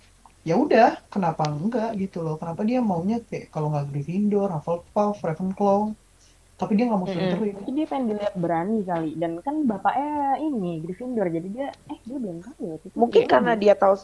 [0.48, 5.80] ya udah kenapa enggak gitu loh kenapa dia maunya kayak kalau nggak Gryffindor, Hufflepuff, Ravenclaw
[6.60, 7.10] tapi dia nggak mau.
[7.12, 9.08] Slytherin Tapi dia pengen dilihat berani kali.
[9.22, 10.08] Dan kan bapaknya
[10.46, 11.26] ini Gryffindor.
[11.36, 12.76] Jadi dia, eh dia belum tahu ya.
[13.00, 13.94] Mungkin Dia karena dia tahu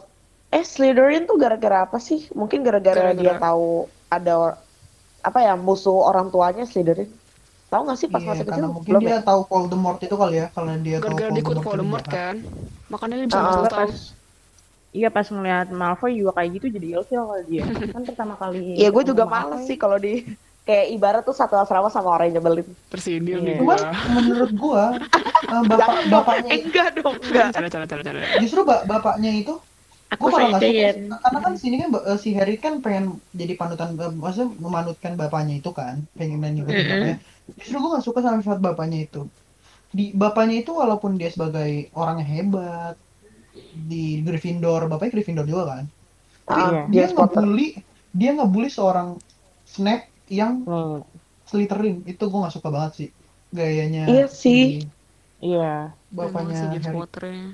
[0.57, 2.19] eh Slytherin tuh gara-gara apa sih?
[2.39, 3.65] Mungkin gara-gara dia tahu
[4.15, 4.59] ada or-
[5.29, 7.09] apa ya musuh orang tuanya Slytherin.
[7.71, 8.67] Tahu nggak sih pas masih karena kecil?
[8.75, 9.15] mungkin Belum dia ya?
[9.27, 12.07] tahu Voldemort itu kali ya kalau dia tahu Gara-gara dia ikut Voldemort itu jahat.
[12.15, 12.35] kan.
[12.91, 13.87] Makanya dia bisa Ah, langsung Enggak, tahu.
[13.89, 13.93] pas
[14.97, 17.63] Iya pas ngeliat Malfoy juga kayak gitu jadi ilfil kali dia.
[17.95, 18.57] kan pertama kali.
[18.79, 20.11] Iya, gue juga Malfoy, males sih kalau di
[20.67, 22.67] kayak ibarat tuh satu asrama sama orang yang nyebelin.
[22.91, 23.45] Tersindir Iya.
[23.45, 23.91] nih Cuman gua.
[24.17, 24.83] menurut gua
[25.53, 27.47] eh, bapak bapaknya Eh, enggak dong, enggak.
[27.55, 28.19] Cara cara cara cara.
[28.43, 29.53] justru ba- bapaknya itu
[30.07, 33.05] Aku gue malah nggak suka karena kan sini kan eh, si Harry kan pengen
[33.35, 33.89] jadi panutan
[34.23, 36.91] maksudnya memanutkan bapaknya itu kan pengen ngikutin Mm-mm.
[36.95, 37.15] bapaknya
[37.59, 39.21] justru gue nggak suka sama sifat bapaknya itu
[39.97, 42.95] di bapaknya itu walaupun dia sebagai orang yang hebat
[43.71, 45.83] di Gryffindor bapaknya Gryffindor juga kan
[46.47, 46.81] tapi Ah, Iya.
[46.87, 47.43] dia dia spotter.
[47.43, 47.67] ngebully
[48.11, 49.19] dia ngebully seorang
[49.67, 51.03] Snape yang Nih,
[51.45, 53.09] Slytherin itu gue nggak suka banget sih
[53.49, 54.83] gayanya Iya sih.
[54.83, 54.87] si
[55.39, 55.91] iya.
[56.09, 57.47] bapaknya si James Harry Potter-nya.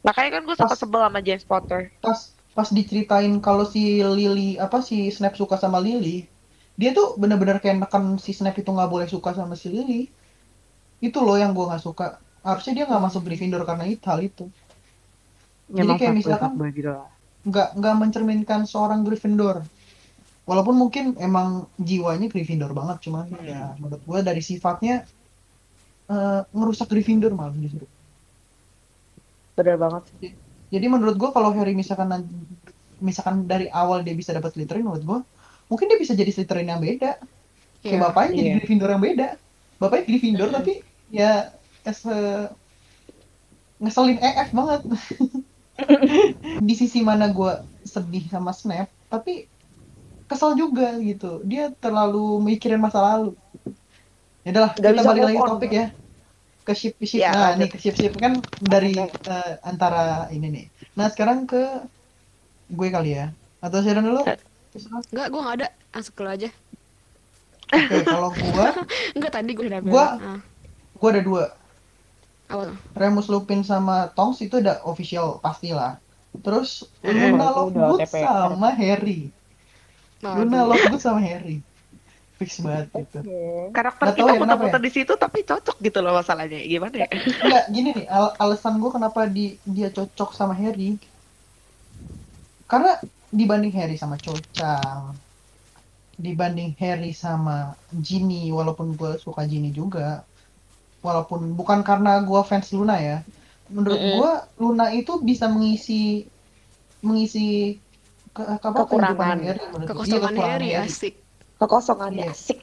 [0.00, 1.80] Makanya kan gue suka Pas- sebel sama James Potter.
[1.98, 2.18] pas
[2.56, 6.24] pas diceritain kalau si Lily apa si Snap suka sama Lily
[6.72, 10.08] dia tuh bener-bener kayak neken si Snap itu nggak boleh suka sama si Lily
[10.98, 14.46] itu loh yang gue nggak suka harusnya dia nggak masuk Gryffindor karena itu hal itu
[15.66, 16.54] Jadi Emang kayak misalkan-
[17.46, 19.66] nggak nggak mencerminkan seorang Gryffindor
[20.46, 25.02] walaupun mungkin emang jiwanya Gryffindor banget cuman ya menurut gue dari sifatnya
[26.06, 27.82] eh, ngerusak Gryffindor malah justru
[29.56, 30.04] Bener banget.
[30.68, 32.12] Jadi menurut gue kalau Harry misalkan
[33.00, 35.18] misalkan dari awal dia bisa dapat Slytherin menurut gue
[35.66, 37.16] mungkin dia bisa jadi Slytherin yang beda.
[37.80, 38.00] Kayak Iya.
[38.04, 38.54] bapaknya jadi iya.
[38.60, 39.28] Gryffindor yang beda.
[39.80, 40.72] Bapaknya Gryffindor tapi
[41.08, 41.55] ya
[41.86, 42.50] as a-
[43.78, 44.80] ngeselin EF banget.
[46.66, 47.52] Di sisi mana gue
[47.84, 49.46] sedih sama Snap tapi
[50.26, 51.40] kesel juga gitu.
[51.46, 53.38] Dia terlalu mikirin masa lalu.
[54.42, 55.48] Ya udahlah, kita bisa balik lagi on.
[55.54, 55.86] topik ya.
[56.62, 57.22] Ke ship ship.
[57.22, 60.66] Ya, nah, nih ke ship ship kan dari eh, antara ini nih.
[60.98, 61.62] Nah, sekarang ke
[62.66, 63.30] gue kali ya.
[63.62, 64.22] Atau Sharon dulu?
[64.26, 64.38] Eh.
[65.12, 65.68] Enggak, gua nggak ada.
[65.94, 66.50] Langsung ke lu aja.
[67.66, 68.66] Oke, kalau gua,
[69.16, 70.18] Enggak tadi gua udah Gua- bilang.
[70.20, 70.40] Ah,
[70.98, 71.44] gua ada dua.
[72.48, 72.78] Tuh?
[73.00, 75.90] Remus Lupin sama Tongs itu udah official pastilah.
[76.44, 76.68] Terus
[77.04, 77.20] Mm-mm.
[77.20, 79.12] Luna udah Lovegood sama Harry.
[80.34, 80.68] Luna Aduh.
[80.68, 81.54] Lovegood sama Harry.
[82.38, 83.16] Fix banget gitu.
[83.76, 86.58] Karakter tahu kita ya kenapa muter-muter di situ tapi cocok gitu loh masalahnya.
[86.72, 87.08] Gimana ya?
[87.42, 89.40] Enggak, gini nih, al- alasan gua kenapa di,
[89.74, 90.84] dia cocok sama Harry.
[92.70, 92.90] Karena
[93.38, 95.04] dibanding Harry sama Cho Chang,
[96.24, 97.52] dibanding Harry sama
[98.06, 100.00] Ginny, walaupun gue suka Ginny juga,
[101.06, 103.16] walaupun bukan karena gua fans Luna ya,
[103.74, 104.12] menurut Mm-mm.
[104.14, 104.30] gua
[104.62, 105.92] Luna itu bisa mengisi
[107.06, 107.40] mengisi
[108.34, 109.38] ke, ke apa, Kekurangan.
[109.40, 109.46] gua.
[109.46, 109.54] Iya,
[109.88, 111.14] Kekosongan kekurangan Harry asik.
[111.60, 112.32] Kekosongannya Iya.
[112.34, 112.58] asik.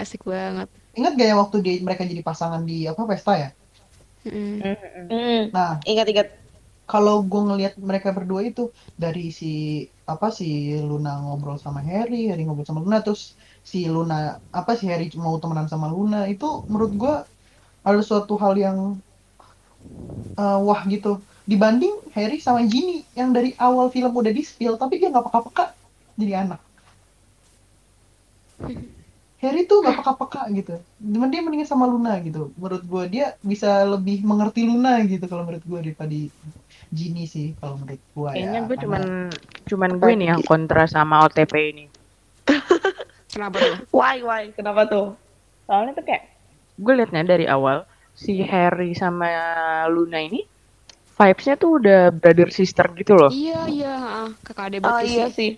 [0.00, 0.68] Asik banget.
[0.98, 3.48] Ingat gak ya waktu dia mereka jadi pasangan di apa pesta ya?
[4.26, 4.60] Mm.
[5.10, 6.28] Hmm, Nah, Ingat-ingat.
[6.92, 8.60] kalau gue ngelihat mereka berdua itu
[9.02, 9.46] dari si
[10.12, 10.44] apa si
[10.88, 13.22] Luna ngobrol sama Harry, Harry ngobrol sama Luna, terus
[13.70, 14.14] si Luna
[14.60, 17.12] apa si Harry mau temenan sama Luna itu menurut gue
[17.88, 18.78] ada suatu hal yang
[20.36, 25.00] eh, wah gitu dibanding Harry sama Ginny yang dari awal film udah di spill tapi
[25.00, 25.72] dia nggak peka-peka
[26.20, 26.60] jadi anak.
[29.38, 30.74] Harry tuh nggak peka-peka gitu.
[30.98, 32.50] Cuman dia mendingan sama Luna gitu.
[32.58, 36.18] Menurut gue dia bisa lebih mengerti Luna gitu kalau menurut gue daripada
[36.90, 38.34] Ginny sih kalau menurut gue ya.
[38.34, 39.02] Kayaknya gue Karena- cuman
[39.64, 41.84] cuman gue nih yang kontra sama OTP ini.
[43.32, 43.76] Kenapa tuh?
[43.94, 44.50] Why, why?
[44.52, 45.14] Kenapa tuh?
[45.70, 46.26] Soalnya tuh kayak
[46.78, 47.82] gue liatnya dari awal
[48.14, 49.28] si Harry sama
[49.90, 50.40] Luna ini
[51.18, 53.30] vibes-nya tuh udah brother sister gitu loh.
[53.34, 53.94] iya, iya,
[54.46, 55.34] kakak adik Oh iya sih.
[55.34, 55.50] sih.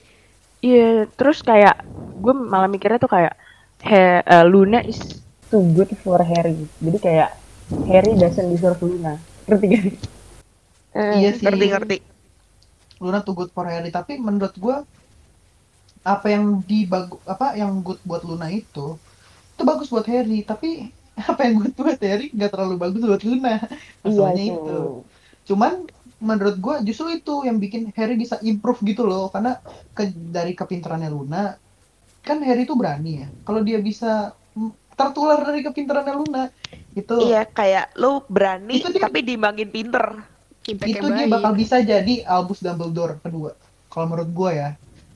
[0.64, 1.76] Iya, terus kayak
[2.16, 3.32] gue malah mikirnya tuh kayak
[3.80, 5.00] He- eh, Luna is
[5.52, 6.56] too good for Harry.
[6.80, 7.28] Jadi kayak
[7.88, 9.16] Harry doesn't deserve Luna.
[9.48, 9.82] Ngerti gak?
[9.84, 9.94] sih?
[11.20, 11.44] Iya sih.
[11.48, 11.96] Ngerti-ngerti.
[13.00, 14.84] Luna tuh good for Harry tapi menurut gua
[16.04, 18.96] apa yang di bagu- apa yang good buat Luna itu
[19.56, 20.88] itu bagus buat Harry tapi
[21.22, 23.56] apa yang good buat Harry nggak terlalu bagus buat Luna.
[24.00, 24.78] Masalahnya Iya, itu.
[25.46, 25.72] Cuman
[26.20, 29.28] menurut gua justru itu yang bikin Harry bisa improve gitu loh.
[29.28, 29.56] Karena
[29.90, 31.56] ke, dari kepintarannya Luna
[32.20, 33.28] kan Harry tuh berani ya.
[33.42, 34.36] Kalau dia bisa
[34.92, 36.42] tertular dari kepintarannya Luna
[36.92, 40.20] itu Iya, kayak lu berani Itu dia- tapi dimbangin pinter.
[40.60, 40.76] Itu
[41.08, 41.32] dia baik.
[41.32, 43.56] bakal bisa jadi Albus Dumbledore kedua.
[43.88, 44.70] Kalau menurut gua ya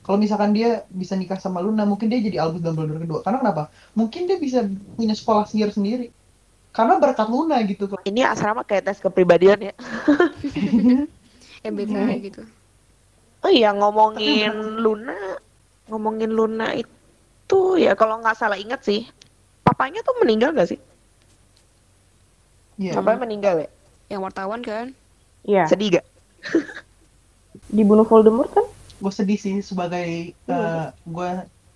[0.05, 3.63] kalau misalkan dia bisa nikah sama Luna mungkin dia jadi Albus Dumbledore kedua karena kenapa
[3.97, 4.61] mungkin dia bisa
[4.93, 6.13] punya sekolah sihir sendiri
[6.69, 9.73] karena berkat Luna gitu Ini asrama kayak tes kepribadian ya.
[11.65, 12.45] MBTI gitu.
[13.41, 15.17] Oh iya ngomongin Luna,
[15.89, 19.09] ngomongin Luna itu ya kalau nggak salah ingat sih,
[19.65, 20.79] papanya tuh meninggal gak sih?
[22.77, 23.01] Iya.
[23.01, 23.69] Papanya meninggal ya?
[24.13, 24.93] Yang wartawan kan?
[25.45, 26.05] Iya, Sedih gak?
[27.73, 28.65] dibunuh Voldemort kan?
[29.05, 31.29] Gue sedih sih sebagai eh gue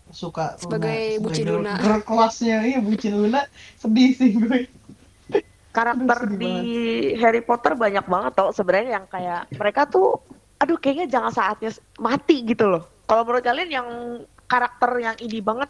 [0.10, 1.74] suka Luna, Sebagai bucin girl- Luna.
[1.78, 3.46] girl kelasnya iya bucin Luna
[3.78, 4.66] sedih sih gue.
[5.70, 6.54] Karakter Aduh, sedih di
[7.16, 10.18] Harry Potter banyak banget tau sebenarnya yang kayak mereka tuh
[10.58, 12.90] aduh kayaknya jangan saatnya mati gitu loh.
[13.06, 13.88] Kalau menurut kalian yang
[14.44, 15.70] karakter yang ini banget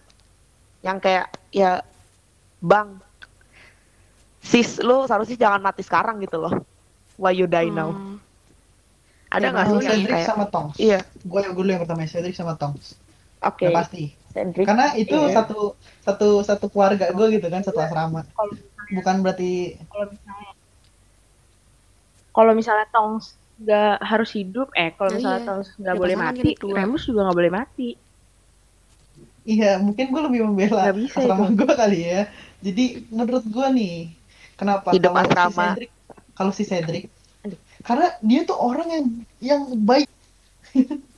[0.80, 1.84] yang kayak ya
[2.58, 3.04] Bang
[4.40, 6.56] sis lu seharusnya jangan mati sekarang gitu loh.
[7.20, 7.92] Why you die now?
[9.30, 10.78] Ada nggak sih Cedric kayak sama Tongs.
[10.82, 12.98] Iya, Gue yang dulu yang pertama Cedric sama Tongs.
[13.46, 13.64] oke.
[13.66, 14.04] Ya pasti.
[14.34, 14.66] Cedric.
[14.68, 15.36] Karena itu Iya.
[15.38, 15.60] satu
[16.06, 18.26] satu satu keluarga gue gitu kan satu asrama.
[18.34, 18.54] Kalau
[18.90, 20.50] Bukan berarti kalau misalnya
[22.34, 23.26] kalau misalnya Tongs
[23.60, 25.48] nggak harus hidup, eh kalau Nah, misalnya iya.
[25.50, 26.68] Tongs nggak boleh mati, gitu.
[26.72, 27.90] Remus juga nggak boleh mati.
[29.50, 31.58] Iya, mungkin gue lebih membela Nggak bisa asrama itu.
[31.60, 32.22] gue kali ya.
[32.62, 33.96] Jadi menurut gue nih,
[34.60, 35.50] kenapa Hidup kalau asrama.
[35.50, 35.92] si Cedric,
[36.38, 37.04] kalau si Cedric,
[37.84, 39.06] karena dia tuh orang yang
[39.40, 40.08] yang baik.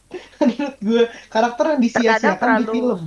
[0.42, 3.02] menurut gue karakter yang disia-siakan di film.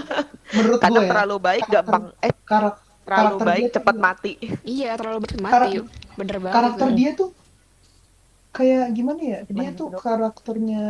[0.56, 4.32] Menurut gue ya, terlalu baik Karakter- gampang eh karak- terlalu karakter baik dia cepat mati.
[4.66, 5.52] Iya, terlalu bermati.
[5.54, 6.54] Karak- Bener banget.
[6.58, 6.96] karakter itu.
[6.98, 7.30] dia tuh
[8.50, 9.38] kayak gimana ya?
[9.46, 10.00] Dia tuh tuh?
[10.02, 10.84] karakternya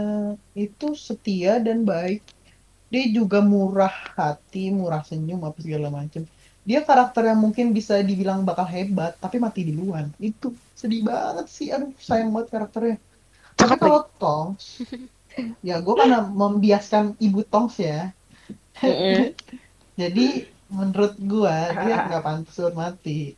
[0.56, 2.24] itu setia dan baik.
[2.90, 6.26] Dia juga murah hati, murah senyum apa segala macem.
[6.70, 10.06] Dia karakter yang mungkin bisa dibilang bakal hebat, tapi mati di luar.
[10.22, 11.74] Itu sedih banget sih.
[11.74, 12.96] Aduh, sayang banget karakternya.
[13.58, 14.78] Tapi kalau Tongs,
[15.66, 18.14] ya gue karena membiaskan ibu Tongs ya.
[20.00, 23.34] Jadi menurut gua dia nggak pantas buat mati.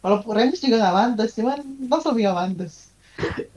[0.00, 1.60] Kalau Remus juga nggak pantas, cuman
[1.92, 2.74] Tongs lebih nggak pantas.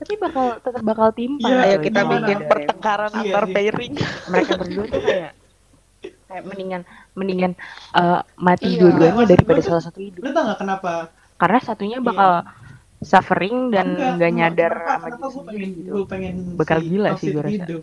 [0.00, 1.52] Tapi bakal tetap bakal timpang.
[1.52, 3.52] Iya, Ayo coy, kita bikin pertengkaran Iya, antar iya.
[3.56, 3.94] pairing.
[4.28, 5.32] Mereka berdua tuh kayak
[6.00, 6.82] kayak mendingan
[7.14, 7.52] mendingan
[7.92, 8.80] eh, mati Iya.
[8.80, 10.20] dua-duanya daripada salah satu hidup.
[10.22, 10.92] Lu tau nggak kenapa?
[11.36, 12.06] Karena satunya Iya.
[12.06, 12.30] bakal
[13.00, 15.90] suffering dan nggak enggak, nyadar kenapa, sama kenapa gue pengen gitu.
[15.90, 17.54] gue pengen Bakal si gila sih gua rasa.
[17.56, 17.82] hidup.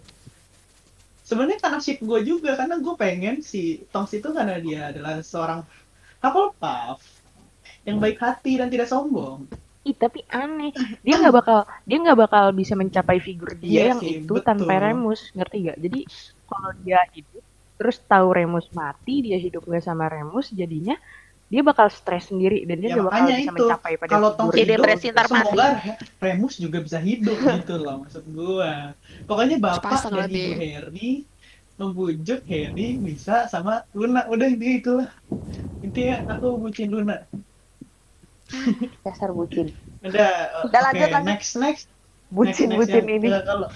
[1.28, 5.60] Sebenarnya karena ship gue juga karena gue pengen si Tongs itu karena dia adalah seorang
[6.24, 7.00] Hufflepuff
[7.84, 9.48] yang baik hati dan tidak sombong.
[9.84, 10.72] Ih, tapi aneh.
[11.04, 14.44] Dia nggak bakal dia nggak bakal bisa mencapai figur dia Iya yang sih, itu betul.
[14.44, 15.78] tanpa Remus, ngerti gak?
[15.80, 16.00] Jadi
[16.48, 17.44] kalau dia hidup
[17.78, 20.98] terus tahu Remus mati, dia hidup nggak sama Remus, jadinya
[21.48, 23.54] dia bakal stres sendiri dan dia Ya, nggak bakal bisa itu.
[23.56, 25.48] mencapai pada Kalau Tongs Jadi depresi ntar mati.
[25.48, 25.68] semoga
[26.20, 28.92] Remus juga bisa hidup gitu loh maksud gua.
[29.24, 31.12] Pokoknya bapak Sepasang dan ibu Harry
[31.78, 34.28] membujuk Harry bisa sama Luna.
[34.28, 35.10] Udah intinya itulah.
[35.80, 37.24] Intinya aku bucin Luna.
[39.06, 39.72] Dasar bucin.
[40.02, 41.28] Udah, Udah, lanjut, lanjut.
[41.28, 41.86] next next.
[42.28, 43.30] Bucin Next, next bucin yang- ini.
[43.40, 43.68] kalau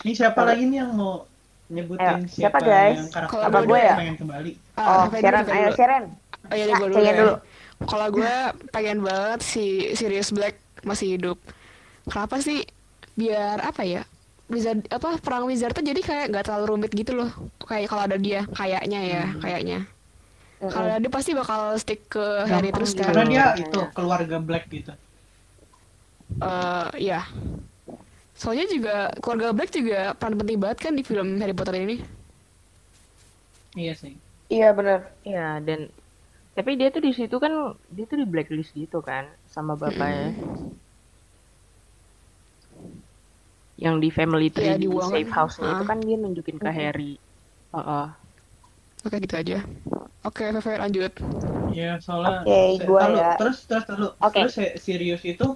[0.00, 1.27] ini siapa lagi nih yang mau
[1.68, 2.96] nyebutin Ayo, siapa, siapa, guys?
[2.96, 3.94] yang karakter Kalau Apa gue ya?
[3.94, 4.50] pengen kembali?
[4.74, 5.68] Ah, Oh, Sharon, ayo.
[5.72, 6.04] Sharon.
[6.40, 7.12] Oh iya, gue dulu ya.
[7.14, 7.34] dulu.
[7.80, 8.34] Kalau gue
[8.68, 11.38] pengen banget si Sirius Black masih hidup.
[12.04, 12.64] Kenapa sih?
[13.14, 14.02] Biar apa ya?
[14.48, 17.28] Wizard apa perang wizard tuh jadi kayak nggak terlalu rumit gitu loh.
[17.60, 19.38] Kayak kalau ada dia, kayaknya ya, Hmm.
[19.38, 19.78] kayaknya.
[20.58, 23.04] Kalau ada dia pasti bakal stick ke Harry Gampang terus gitu.
[23.04, 23.12] kan.
[23.12, 24.90] Karena dia itu keluarga Black gitu.
[26.34, 27.20] Eh, ya.
[28.38, 31.96] Soalnya juga keluarga Black juga peran penting banget kan di film Harry Potter ini.
[33.76, 34.14] Iya sih.
[34.48, 35.00] Iya benar.
[35.28, 35.80] Iya, dan
[36.56, 37.52] tapi dia tuh di situ kan
[37.94, 39.24] dia tuh di blacklist gitu kan
[39.54, 40.34] sama bapaknya.
[43.78, 45.88] Yang di family tree Iya, di dibuang safe house-nya itu Ah.
[45.90, 47.12] kan dia nunjukin ke Harry.
[47.74, 48.06] Heeh.
[49.06, 49.58] Oke gitu aja.
[50.26, 51.12] Oke, Feve lanjut.
[51.70, 53.30] Ya soalnya Oke, se- gua ya.
[53.38, 54.34] terus terus terus Oke.
[54.34, 55.46] terus se- Sirius itu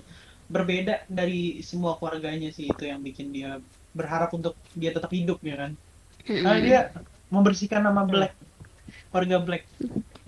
[0.53, 3.57] berbeda dari semua keluarganya sih itu yang bikin dia
[3.97, 5.73] berharap untuk dia tetap hidup ya kan.
[6.23, 6.81] Karena dia
[7.33, 8.37] membersihkan nama Black.
[9.09, 9.65] Keluarga Black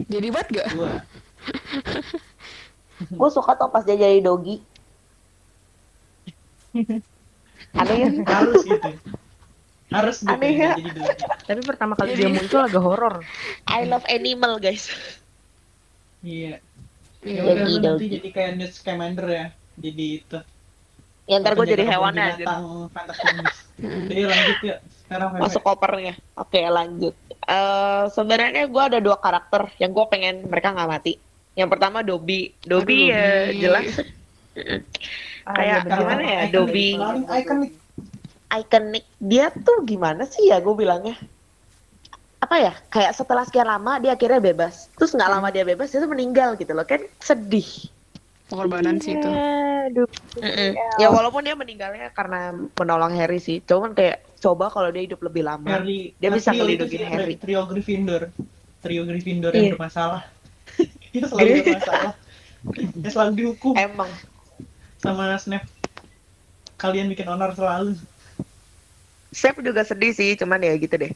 [0.08, 0.66] Jadi buat gak?
[0.72, 1.04] gua.
[3.18, 4.64] Gue suka tuh pas dia jadi doggy.
[7.78, 8.08] Aneh ya?
[8.24, 8.90] Harus gitu.
[9.90, 10.72] Harus gitu Aneh ya.
[10.78, 11.10] jadi dulu.
[11.44, 13.20] Tapi pertama kali dia muncul agak horor.
[13.68, 14.88] I love animal guys.
[16.24, 16.62] Iya.
[17.24, 19.46] Iya, Ya udah nanti jadi kayak Newt Scamander ya.
[19.78, 20.38] Jadi itu.
[21.24, 22.44] Ya ntar gue jadi aja.
[22.92, 23.56] fantastis.
[23.80, 24.04] Mm-mm.
[24.12, 24.76] Jadi lanjut ya.
[24.84, 25.28] Sekarang.
[25.40, 26.14] Masuk kopernya.
[26.36, 27.16] Oke lanjut.
[27.48, 31.16] Eh Sebenarnya gue ada dua karakter yang gue pengen mereka nggak mati.
[31.56, 32.52] Yang pertama Dobby.
[32.60, 33.58] Dobby Aduh, ya Dobby.
[33.62, 33.86] jelas.
[35.48, 36.88] Ah, Kayak iya gimana ya, Iconic, Dobby.
[36.98, 37.72] Paling ikonik.
[38.52, 39.04] Ikonik.
[39.16, 41.16] Dia tuh gimana sih ya gue bilangnya?
[42.44, 42.72] Apa ya?
[42.92, 44.92] Kayak setelah sekian lama dia akhirnya bebas.
[45.00, 47.88] Terus nggak lama dia bebas dia tuh meninggal gitu loh kan sedih.
[48.48, 49.30] Pengorbanan sih itu.
[49.88, 50.08] Aduh.
[51.00, 53.64] Ya walaupun dia meninggalnya karena menolong Harry sih.
[53.64, 55.64] Cuman kayak coba kalau dia hidup lebih lama.
[55.64, 57.34] Harry, Dia bisa trio itu ngelindungin Harry.
[57.40, 58.22] Trio Gryffindor.
[58.84, 59.60] Trio Gryffindor Iya.
[59.64, 60.22] yang bermasalah.
[61.14, 62.12] Dia selalu ada masalah.
[62.74, 64.10] Dia selalu dihukum Emang.
[65.00, 65.64] sama Snap.
[66.76, 67.96] Kalian bikin honor selalu.
[69.32, 71.12] Snap juga sedih sih, cuman ya gitu deh.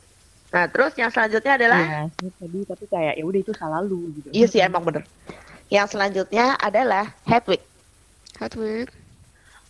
[0.48, 4.08] Nah, terus yang selanjutnya adalah Iya, sih tadi tapi kayak ya udah itu salah lu
[4.16, 4.32] gitu.
[4.32, 5.04] Iya sih emang bener.
[5.68, 7.60] Yang selanjutnya adalah Hedwig.
[8.40, 8.88] Hedwig.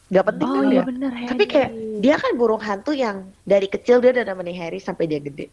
[0.09, 0.85] Gak penting Oh kan iya dia.
[0.89, 1.71] bener Tapi kayak
[2.01, 5.51] dia kan burung hantu yang dari kecil dia udah nemenin Harry sampai dia gede.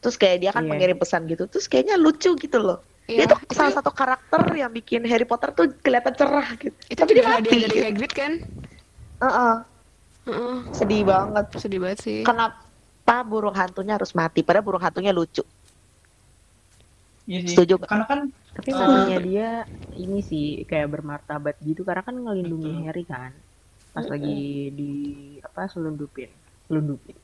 [0.00, 0.70] Terus kayak dia kan Iya.
[0.70, 1.44] mengirim pesan gitu.
[1.50, 2.80] Terus kayaknya lucu gitu loh.
[3.08, 6.76] Iya, dia tuh itu, salah satu karakter yang bikin Harry Potter tuh kelihatan cerah gitu.
[6.88, 7.48] itu Tapi dia mati.
[7.50, 8.32] hadiah dari Hagrid kan?
[9.18, 9.54] Heeh,
[10.28, 11.46] Heeh, sedih banget.
[11.56, 12.20] sedih banget sih.
[12.20, 14.44] Kenapa burung hantunya harus mati?
[14.44, 15.40] Padahal burung hantunya lucu.
[17.24, 17.56] Iya sih.
[17.56, 17.80] Setuju.
[17.84, 18.20] Karena kan
[18.58, 19.48] Tapi matinya dia
[20.04, 22.84] ini sih kayak bermartabat gitu karena kan ngelindungi Betul.
[22.86, 23.32] Harry kan.
[23.94, 24.12] Pas Mm-mm.
[24.14, 24.38] lagi
[24.78, 24.90] di
[25.46, 26.30] apa selundupin.
[26.66, 27.16] Selundupin.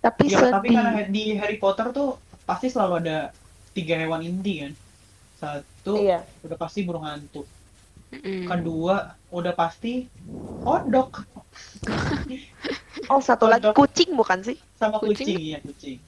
[0.00, 0.76] Tapi ya, tapi sedih.
[0.76, 2.08] karena di Harry Potter tuh
[2.48, 3.16] pasti selalu ada
[3.76, 4.72] tiga hewan inti kan.
[5.40, 6.18] Satu Iya.
[6.44, 7.40] udah pasti burung hantu.
[8.12, 8.48] Mm-mm.
[8.48, 8.96] Kedua
[9.30, 9.92] udah pasti
[10.64, 11.10] kodok
[13.12, 14.58] Oh, satu lagi kucing bukan sih?
[14.80, 15.26] sama Kucing?
[15.26, 15.98] kucing, ya kucing.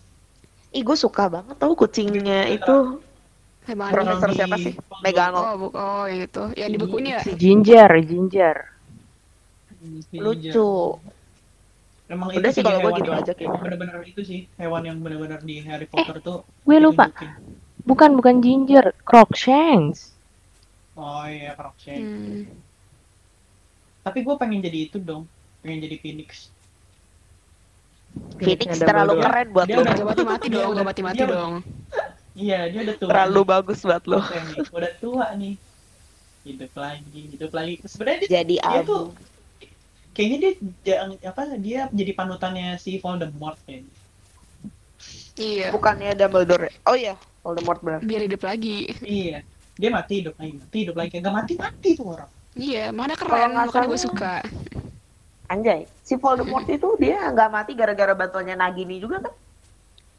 [0.76, 2.76] Ih, gue suka banget tau kucingnya itu.
[3.62, 3.90] Hebat.
[3.94, 4.74] Profesor di siapa sih?
[5.00, 5.38] Megano.
[5.38, 6.42] Oh, bu- oh, yang itu.
[6.58, 7.16] Yang di bukunya.
[7.22, 8.56] Si Ginger, Ginger.
[10.10, 10.98] Si Lucu.
[12.06, 13.60] Emang Udah itu sih kalau gua gitu yang- aja kayaknya.
[13.62, 16.42] Bener-bener itu sih hewan yang bener-bener di Harry Potter tuh.
[16.62, 17.08] Gue lupa.
[17.08, 17.30] ditunjukin.
[17.82, 20.12] Bukan bukan Ginger, Crookshanks.
[20.92, 22.04] Oh iya, Crookshanks.
[22.04, 22.44] Hmm.
[24.02, 25.24] Tapi gue pengen jadi itu dong.
[25.62, 26.50] Pengen jadi Phoenix.
[28.36, 29.82] Phoenix terlalu keren buat Dia lo.
[29.82, 31.52] udah- Gak mati-mati dong, udah- gak mati-mati dong.
[32.32, 33.08] Iya, dia udah tua.
[33.12, 33.48] Terlalu nih.
[33.52, 34.20] bagus buat lo.
[34.24, 35.54] Nih, udah tua nih.
[36.42, 37.74] Hidup lagi, hidup lagi.
[37.86, 38.88] Sebenarnya dia, Jadi dia abu.
[38.88, 39.04] tuh
[40.12, 40.52] kayaknya dia
[40.84, 43.94] jangan apa dia jadi panutannya si Voldemort kayaknya.
[45.38, 45.68] Iya.
[45.72, 46.68] Bukannya Dumbledore.
[46.68, 46.72] ya?
[46.84, 48.00] Oh iya, Voldemort benar.
[48.04, 48.90] Biar hidup lagi.
[49.00, 49.40] Iya.
[49.72, 51.12] Dia mati hidup lagi, mati hidup lagi.
[51.16, 52.30] Gak mati mati tuh orang.
[52.52, 54.34] Iya, mana Kalau keren, makanya gue suka.
[55.48, 59.32] Anjay, si Voldemort itu dia nggak mati gara-gara bantuannya Nagini juga kan?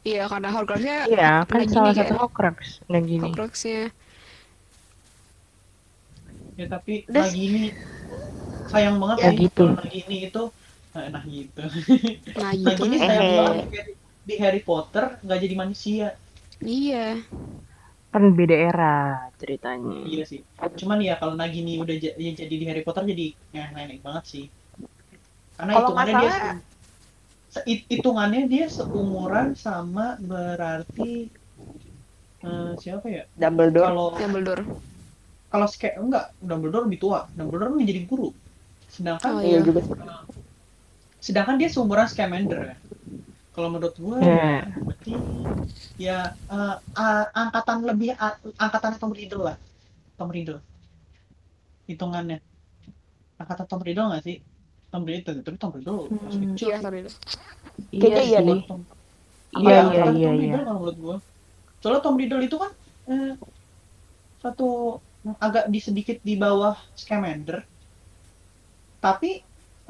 [0.04, 1.98] Iya, karena Horcruxnya Iya, kan salah kan?
[2.04, 2.58] satu Horcrux
[2.92, 3.24] Nagini.
[3.24, 3.88] Horcruxnya
[6.54, 7.24] Ya tapi Udah.
[7.26, 7.62] lagi ini
[8.70, 9.64] sayang banget Ya gitu.
[9.74, 10.42] kalau lagi ini itu
[10.94, 11.62] nah, nah gitu.
[11.64, 13.08] Nah Lagi gitu ini deh.
[13.08, 13.38] sayang Eh.
[13.42, 13.66] banget
[14.24, 16.06] di- Harry Potter nggak jadi manusia.
[16.62, 17.06] Iya.
[18.14, 18.94] Kan beda era
[19.40, 20.04] ceritanya.
[20.06, 20.40] Iya sih.
[20.80, 24.44] Cuman ya kalau Nagini udah ya jadi di Harry Potter jadi ya nenek banget sih.
[25.58, 26.64] Karena Kalau nggak hitungannya dia salah- se- se- hit-
[27.92, 31.30] hitungannya dia seumuran sama berarti
[32.44, 33.22] eh, siapa ya?
[33.40, 33.86] Dumbledore.
[33.88, 34.64] Kalau Dumbledore.
[35.52, 37.18] kalau kayak enggak Dumbledore lebih tua.
[37.36, 38.28] Dumbledore menjadi guru.
[38.90, 39.66] Sedangkan Oh, Iya iya.
[39.66, 39.80] juga.
[39.86, 39.94] sih.
[41.24, 42.76] sedangkan dia seumuran Scamander ya.
[43.54, 44.66] Kalau menurut gue Iya.
[44.86, 45.14] berarti
[46.06, 46.18] ya
[46.54, 49.56] eh, a- angkatan lebih a- angkatan Tom Riddle lah.
[50.18, 50.60] Tom Riddle.
[51.88, 52.38] Hitungannya.
[53.40, 54.36] Angkatan Tom Riddle nggak sih?
[54.94, 56.54] Tom Riddle, tapi Tom Riddle masih Hmm.
[56.54, 56.68] kecil.
[56.70, 56.98] Iya, sorry.
[57.90, 58.46] Kayaknya iya sih.
[58.46, 58.60] deh.
[58.70, 58.86] Tom-
[59.54, 60.30] Iya, Iya, iya, iya, Tom iya.
[60.38, 61.16] Riddle kalau menurut gue.
[61.82, 62.70] Soalnya Tom Riddle itu kan
[63.10, 63.32] eh,
[64.42, 64.68] satu
[65.40, 67.58] agak di sedikit di bawah Scamander.
[69.02, 69.30] Tapi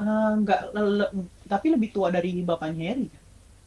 [0.03, 1.13] eh, nggak le-
[1.53, 3.23] tapi lebih tua dari bapaknya Harry kan?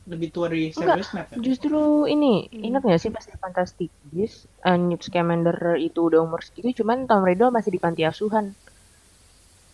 [0.08, 1.38] Lebih tua dari Enggak, Severus Snape kan?
[1.44, 2.64] Justru ini, Hmm.
[2.68, 5.58] ingat nggak sih pas di Fantastic Beasts, uh, Newt Scamander
[5.88, 8.56] itu udah umur segitu, cuman Tom Riddle masih di panti asuhan.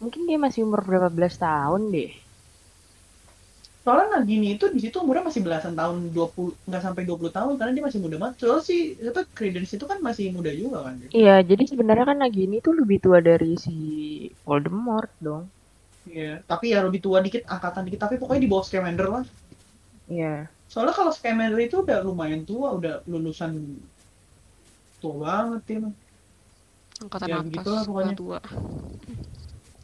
[0.03, 2.11] Mungkin dia masih umur berapa belas tahun deh.
[3.83, 7.71] Soalnya Nagini itu di situ umurnya masih belasan tahun 20 nggak sampai 20 tahun karena
[7.75, 8.35] dia masih muda banget.
[8.39, 8.75] Soalnya si
[9.09, 11.11] apa Credence itu kan masih muda juga kan dia.
[11.19, 13.75] Iya, jadi sebenarnya kan Nagini tuh lebih tua dari si
[14.47, 15.43] Voldemort dong.
[16.03, 19.23] Iya, tapi ya lebih tua dikit, angkatan dikit, tapi pokoknya di bawah Scamander lah.
[20.07, 20.47] Iya.
[20.71, 23.51] Soalnya kalau Scamander itu udah lumayan tua, udah lulusan
[25.01, 25.93] tua banget dia mah.
[27.03, 27.45] Angkatan Ya, atas.
[27.47, 28.15] begitulah pokoknya.
[28.15, 28.39] tua.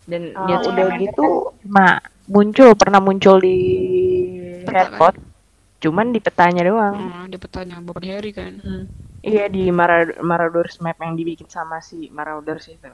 [0.09, 1.27] Dan Ah, dia udah Scamander gitu
[1.61, 1.87] cuma
[2.25, 3.59] muncul, pernah muncul di
[4.65, 4.97] kan?
[4.97, 5.21] Potter.
[5.79, 6.95] Cuman di petanya doang.
[6.97, 8.59] Hmm, dia petanya Bapak Harry kan.
[9.23, 12.91] Iya di Mara Marauders map yang dibikin sama si Marauders itu.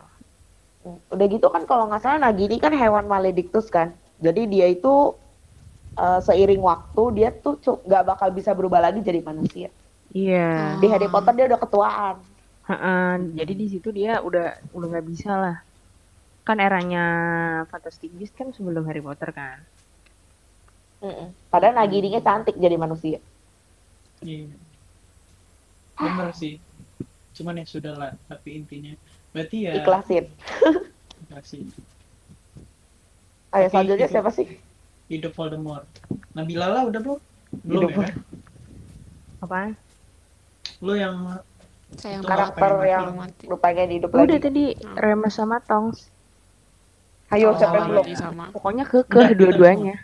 [1.10, 3.98] Udah gitu kan kalau nggak salah Nagini kan hewan maledictus kan.
[4.22, 5.18] Jadi dia itu
[5.98, 9.74] eh, seiring waktu dia tuh nggak bakal bisa berubah lagi jadi manusia.
[10.14, 10.78] Iya.
[10.78, 12.16] Di Harry Potter dia udah ketuaan.
[12.66, 15.58] Heeh, jadi di situ dia udah udah nggak bisa lah.
[16.46, 17.06] Kan eranya
[17.68, 19.66] Fantastic Beasts kan sebelum Harry Potter kan.
[21.02, 21.34] Mm-mm.
[21.50, 23.18] Padahal Nagininya cantik jadi manusia.
[24.22, 24.54] Iya.
[25.98, 26.62] Bener sih.
[27.36, 28.96] Cuman ya sudah lah, tapi intinya
[29.36, 30.26] berarti ya Ikhlasin.
[31.36, 31.66] kasih
[33.52, 34.48] Ayo selanjutnya siapa sih?
[35.08, 35.86] hidup Voldemort.
[36.34, 37.20] Nabila lah udah belum?
[37.64, 37.98] Belum Hidup ya?
[38.04, 38.14] kan?
[39.42, 39.72] Apaan?
[40.82, 41.40] Lu yang
[41.96, 43.46] sayang karakter yang belum mati.
[43.62, 44.96] pengen hidup Udah lagi tadi Hmm.
[44.98, 46.10] Remes sama Tongs.
[47.36, 49.96] Ayo Oh, siapa yang belum sama Pokoknya kekeh dua-duanya.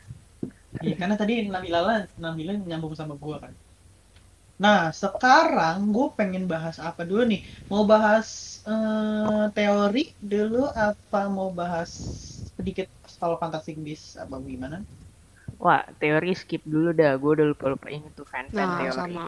[0.84, 1.80] Iya, karena tadi Nabila
[2.24, 3.54] Nabila nyambung sama gua kan.
[4.64, 7.40] Nah, sekarang gue pengen bahas apa dulu nih?
[7.72, 8.28] Mau bahas
[8.70, 10.00] eh, teori
[10.32, 11.90] dulu apa mau bahas
[12.58, 14.78] sedikit soal Fantastic Beasts apa gimana?
[15.64, 17.12] Wah, teori skip dulu dah.
[17.22, 18.92] Gue udah lupa-lupain itu fan-fan nah teori.
[18.98, 19.22] sama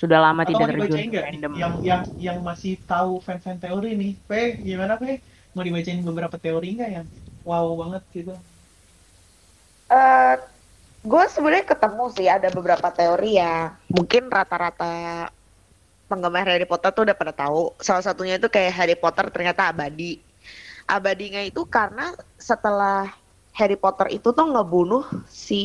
[0.00, 1.54] Sudah lama Atau tidak terjun ke fandom.
[1.60, 5.10] Yang yang yang masih tahu fan-fan teori nih, Pe, gimana Pe?
[5.54, 7.06] Mau dibacain beberapa teori nggak yang
[7.42, 8.34] wow banget gitu?
[9.92, 10.34] Eh,
[11.02, 13.76] gue sebenarnya ketemu sih ada beberapa teori ya.
[13.92, 15.28] Mungkin rata-rata
[16.08, 17.72] penggemar Harry Potter tuh udah pada tahu.
[17.80, 20.20] Salah satunya itu kayak Harry Potter ternyata abadi.
[20.88, 23.08] Abadinya itu karena setelah
[23.52, 25.60] Harry Potter itu tuh ngebunuh si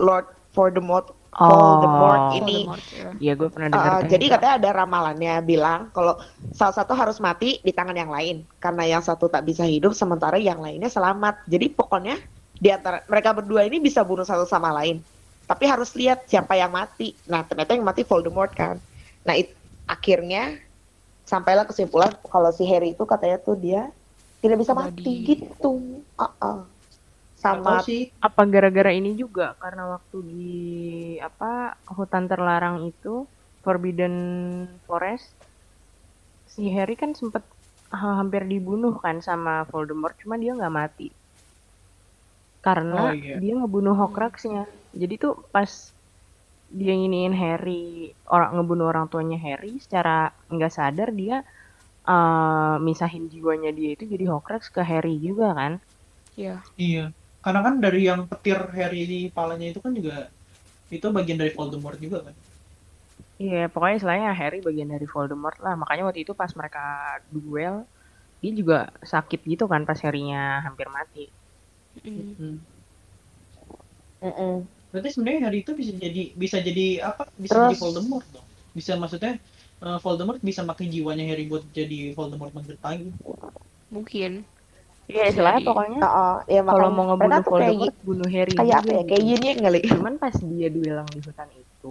[0.00, 1.12] Lord Voldemort.
[1.36, 2.64] Voldemort Oh, ini.
[2.64, 3.10] Voldemort, ya.
[3.16, 4.00] Iya, gue pernah Eh, dengar.
[4.08, 6.14] jadi katanya ada ramalannya bilang kalau
[6.52, 10.40] salah satu harus mati di tangan yang lain karena yang satu tak bisa hidup sementara
[10.40, 11.44] yang lainnya selamat.
[11.44, 12.16] Jadi pokoknya
[12.56, 15.04] di antara mereka berdua ini bisa bunuh satu sama lain.
[15.46, 17.20] Tapi harus lihat siapa yang mati.
[17.28, 18.80] Nah, ternyata yang mati Voldemort kan.
[19.22, 19.54] Nah, it-
[19.86, 20.58] akhirnya
[21.26, 23.90] sampailah kesimpulan kalau si Harry itu katanya tuh dia
[24.42, 26.02] tidak bisa mati gitu.
[26.16, 26.56] Uh-uh.
[26.56, 26.75] Atau
[27.46, 30.36] Sama sih apa gara-gara ini juga karena waktu di
[31.28, 31.46] apa
[31.96, 33.08] hutan terlarang itu
[33.64, 34.14] Forbidden
[34.86, 35.26] Forest
[36.52, 37.44] si Harry kan sempet
[37.98, 41.06] ha- hampir dibunuh kan sama Voldemort cuma dia nggak mati
[42.66, 43.34] karena Oh, iya.
[43.40, 44.62] dia ngebunuh Horcruxnya
[45.00, 45.70] jadi tuh pas
[46.78, 47.82] dia nginiin Harry
[48.34, 50.14] orang ngebunuh orang tuanya Harry secara
[50.54, 51.36] nggak sadar dia
[52.12, 55.72] eh, misahin jiwanya dia itu jadi Horcrux ke Harry juga kan
[56.36, 56.62] Iya.
[56.76, 57.12] Iya,
[57.46, 60.26] karena kan dari yang petir Harry di palanya itu kan juga
[60.90, 62.34] itu bagian dari Voldemort juga kan.
[63.38, 65.78] Iya, pokoknya istilahnya Harry bagian dari Voldemort lah.
[65.78, 66.82] Makanya waktu itu pas mereka
[67.30, 67.86] duel,
[68.42, 71.30] dia juga sakit gitu kan pas Harry-nya hampir mati.
[72.02, 72.34] Mm.
[72.34, 72.56] Hmm.
[74.26, 74.54] Mm-mm.
[74.90, 77.30] Berarti sebenarnya Harry itu bisa jadi bisa jadi apa?
[77.38, 78.46] Bisa Terus- jadi Voldemort dong.
[78.74, 79.38] Bisa maksudnya
[79.86, 83.14] eh, Voldemort bisa pakai jiwanya Harry buat jadi Voldemort menderita gitu.
[83.86, 84.42] mungkin
[85.10, 86.32] Iya, istilahnya Jadi, pokoknya Uh-uh.
[86.54, 89.02] Ya, kalau mau ngebunuh tuh kayak Voldemort, bunuh Harry kayak apa juga ya?
[89.08, 89.46] Kayak gitu.
[89.50, 89.78] yang kali.
[89.92, 91.88] Cuman pas dia duelang di hutan itu,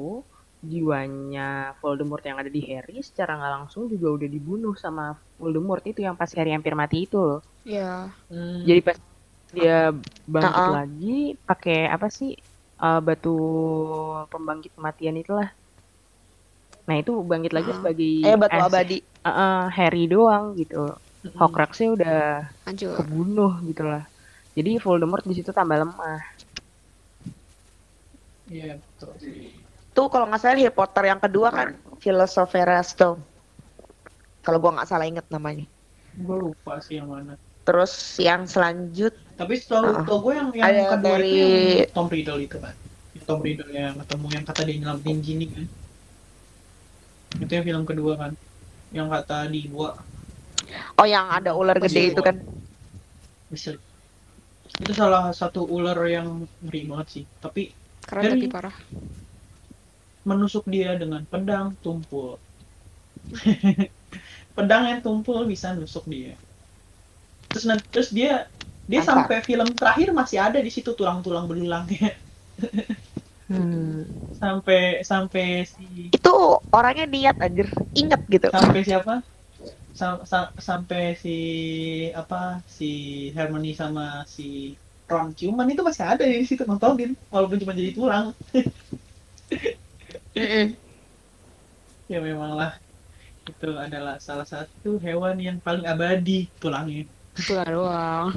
[0.72, 1.42] jiwanya
[1.80, 5.04] Voldemort yang ada di Harry secara nggak langsung juga udah dibunuh sama
[5.40, 7.40] Voldemort itu yang pas Harry hampir mati itu loh.
[7.66, 8.66] ya Hmm.
[8.68, 8.98] Jadi pas
[9.58, 9.74] dia
[10.34, 10.76] bangkit Uh-uh.
[10.76, 11.08] lagi
[11.48, 12.30] pakai apa sih
[12.84, 13.30] eh, batu
[14.32, 15.48] pembangkit kematian itulah.
[16.88, 18.98] Nah itu bangkit lagi sebagai Eh, batu abadi.
[19.26, 20.76] eh, eh, Harry doang gitu.
[21.26, 21.34] Hmm.
[21.42, 22.20] Horcruxnya udah
[22.64, 24.06] hancur kebunuh gitu lah.
[24.54, 26.22] Jadi Voldemort di situ tambah lemah.
[28.46, 29.12] Iya, betul.
[29.92, 31.68] Tuh kalau nggak salah Harry Potter yang kedua kan
[31.98, 33.20] Philosopher's Stone.
[34.46, 35.66] Kalau gua nggak salah inget namanya.
[36.16, 37.36] Gue lupa sih yang mana.
[37.66, 40.00] Terus yang selanjut Tapi setahu Ah.
[40.00, 41.48] setahu gue yang yang Ada kedua dari- itu
[41.82, 42.76] yang Tom Riddle itu kan.
[43.26, 45.66] Tom Riddle yang ketemu yang kata dia nyelamatin Ginny kan.
[47.42, 48.32] Itu yang film kedua kan.
[48.94, 49.90] Yang kata dibawa
[51.00, 52.36] oh yang ada ular gede Masih itu kan.
[53.52, 53.72] bisa.
[54.82, 57.24] Itu salah satu ular yang ngeri banget sih.
[57.40, 57.72] Tapi
[58.06, 58.42] keren Harry.
[58.42, 58.76] tapi parah
[60.26, 62.42] menusuk dia dengan pedang tumpul.
[64.58, 66.34] pedang yang tumpul bisa nusuk dia.
[67.54, 68.50] Terus nan- terus dia
[68.86, 69.30] dia Mantap.
[69.30, 72.14] sampai film terakhir masih ada di situ tulang-tulang belulangnya.
[73.46, 74.10] Hmm.
[74.42, 76.34] sampai sampai si Itu
[76.74, 78.50] orangnya niat anjir, inget gitu.
[78.50, 79.22] sampai siapa?
[80.00, 81.30] Sam- sa- sampai si
[82.22, 82.36] apa
[82.78, 82.86] si
[83.36, 84.04] Hermione sama
[84.36, 84.44] si
[85.10, 88.26] Ron ciuman itu masih ada di situ nontonin walaupun cuma jadi tulang.
[92.12, 92.72] Ya memanglah
[93.50, 97.04] itu adalah salah satu hewan yang paling abadi tulangnya.
[97.40, 98.28] itu lah doang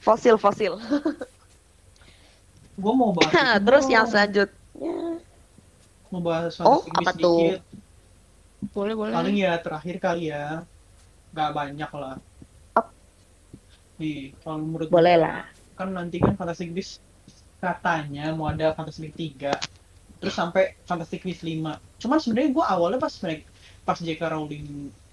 [0.00, 0.74] Fosil fosil.
[2.82, 3.34] Gue mau bahas
[3.66, 4.48] Terus yang selanjutnya
[6.10, 7.38] mau bahas Oh, apa tuh?
[8.76, 10.64] Boleh boleh Paling ya terakhir kali ya.
[11.32, 12.16] Gak banyak lah.
[12.76, 12.86] Up.
[14.00, 15.48] Nih, kalau menurut boleh lah.
[15.78, 17.00] kan nanti kan Fantastic Beasts
[17.60, 22.98] katanya mau ada Fantastic Beasts 3 terus sampai Fantastic Beasts 5 cuman sebenarnya gue awalnya
[23.00, 23.44] pas mereka
[23.84, 24.20] pas J.K.
[24.28, 24.66] Rowling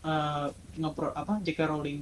[0.04, 0.48] eh,
[0.80, 1.60] ngepro apa J.K.
[1.72, 2.02] Rowling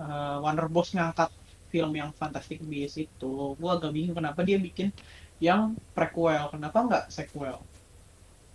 [0.00, 1.30] eh, Warner Bros ngangkat
[1.72, 4.92] film yang Fantastic Beasts itu gue agak bingung kenapa dia bikin
[5.40, 7.60] yang prequel kenapa nggak sequel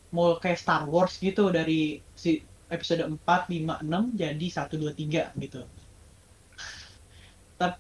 [0.10, 5.34] mau kayak Star Wars gitu dari si episode 4, 5, 6 jadi 1, 2, 3
[5.38, 5.62] gitu
[7.58, 7.80] tapi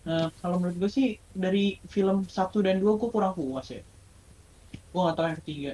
[0.00, 2.32] Nah, kalau menurut gue sih dari film 1
[2.64, 3.84] dan 2 gue kurang puas ya.
[4.90, 5.72] Gue gak tahu yang ketiga.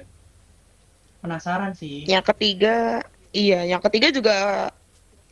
[1.17, 2.05] penasaran sih.
[2.05, 3.01] Yang ketiga,
[3.33, 4.35] iya, yang ketiga juga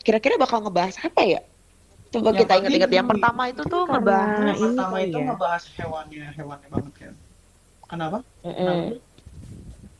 [0.01, 1.41] kira-kira bakal ngebahas apa ya?
[2.09, 2.89] Coba Yang kita ingat-ingat.
[2.89, 4.39] Yang pertama itu tuh karena- ngebahas.
[4.41, 5.25] Yang pertama itu ya.
[5.29, 7.13] ngebahas hewannya, hewannya banget kan.
[7.85, 8.17] Kenapa?
[8.41, 8.97] Mm-mm.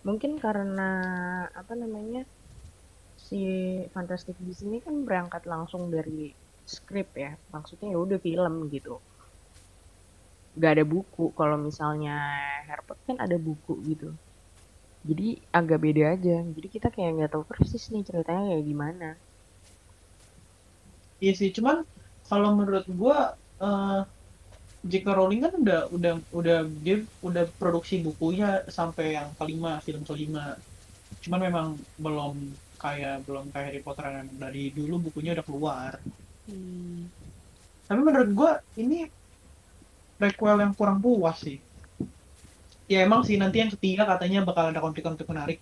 [0.08, 0.82] Mungkin karena
[1.60, 2.20] apa namanya
[3.28, 3.39] si
[3.95, 6.20] Fantastic Beasts ini kan berangkat langsung dari
[6.76, 8.93] skrip ya, maksudnya ya udah film gitu.
[10.62, 11.24] Gak ada buku.
[11.39, 12.12] Kalau misalnya
[12.88, 14.06] Potter kan ada buku gitu.
[15.10, 15.28] Jadi
[15.60, 16.36] agak beda aja.
[16.56, 19.08] Jadi kita kayak nggak tahu persis nih ceritanya kayak gimana.
[21.24, 21.78] Iya sih, cuman
[22.28, 23.16] kalau menurut gua
[23.64, 23.93] eh
[24.86, 25.07] J.K.
[25.17, 30.61] Rowling kan udah udah udah dia udah produksi bukunya sampai yang kelima, film kelima.
[31.25, 31.67] Cuman memang
[31.97, 35.91] belum kayak belum kayak Harry Potter yang dari dulu bukunya udah keluar.
[37.89, 39.09] Tapi menurut gua ini
[40.21, 41.57] prequel yang kurang puas sih.
[42.86, 45.59] Ya emang sih nanti yang ketiga katanya bakal ada konflik-konflik menarik.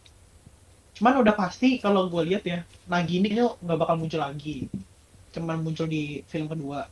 [0.93, 4.67] Cuman udah pasti kalau gue lihat ya, Nagini ini nggak bakal muncul lagi.
[5.31, 6.85] Cuman muncul di film kedua.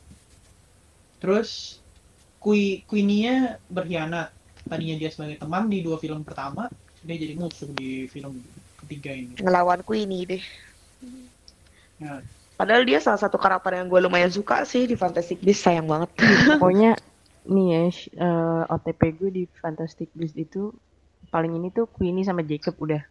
[1.20, 1.81] Terus
[2.42, 4.34] Kui Queenie-nya berkhianat.
[4.66, 6.66] Tadinya dia sebagai teman di dua film pertama,
[7.02, 8.42] dia jadi musuh di film
[8.82, 9.38] ketiga ini.
[9.38, 10.42] Ngelawan Queenie deh.
[12.02, 12.18] Ya,
[12.58, 16.10] Padahal dia salah satu karakter yang gue lumayan suka sih di Fantastic Beasts, sayang banget.
[16.62, 16.94] Pokoknya
[17.46, 20.70] nih ya sh- eh, OTP gue di Fantastic Beasts itu
[21.30, 23.02] paling ini tuh Queenie sama Jacob udah.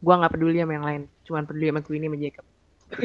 [0.00, 2.44] Gua nggak peduli sama yang lain, cuman peduli sama Queenie sama Jacob.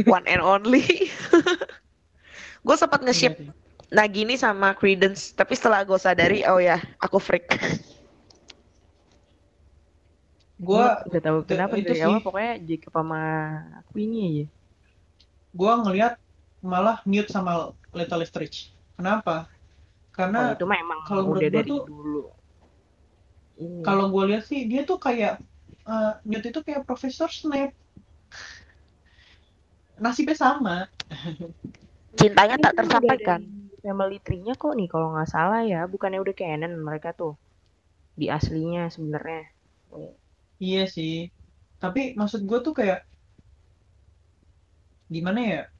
[0.07, 0.84] One and only.
[2.65, 3.49] gue sempat iya nge-ship sih.
[3.96, 7.48] Nagini sama Credence, tapi setelah gue sadari, oh ya, aku freak.
[10.56, 12.24] Gua udah tahu itu- kenapa itu dari awal sih.
[12.24, 13.22] pokoknya Jacob sama
[13.91, 14.46] Queenie aja.
[15.52, 16.14] gua ngelihat
[16.60, 18.72] malah Newt sama Little Stretch.
[18.96, 19.48] Kenapa?
[19.48, 22.24] Oh, Karena itu mah emang kalau menurut udah gua dari tuh- dulu.
[23.56, 23.84] Ini.
[23.88, 25.39] kalau gue lihat sih dia tuh kayak
[25.88, 27.72] eh, Newt itu kayak Profesor Snape.
[29.96, 30.91] Nasibnya sama.
[32.20, 33.39] Cintanya tak udah tersampaikan.
[33.86, 37.34] Family tree-nya kok nih kalau nggak salah ya, bukannya udah canon mereka tuh
[38.20, 39.42] di aslinya sebenarnya.
[40.66, 41.14] Iya sih.
[41.82, 42.98] Tapi maksud gue tuh kayak
[45.10, 45.72] gimana ya?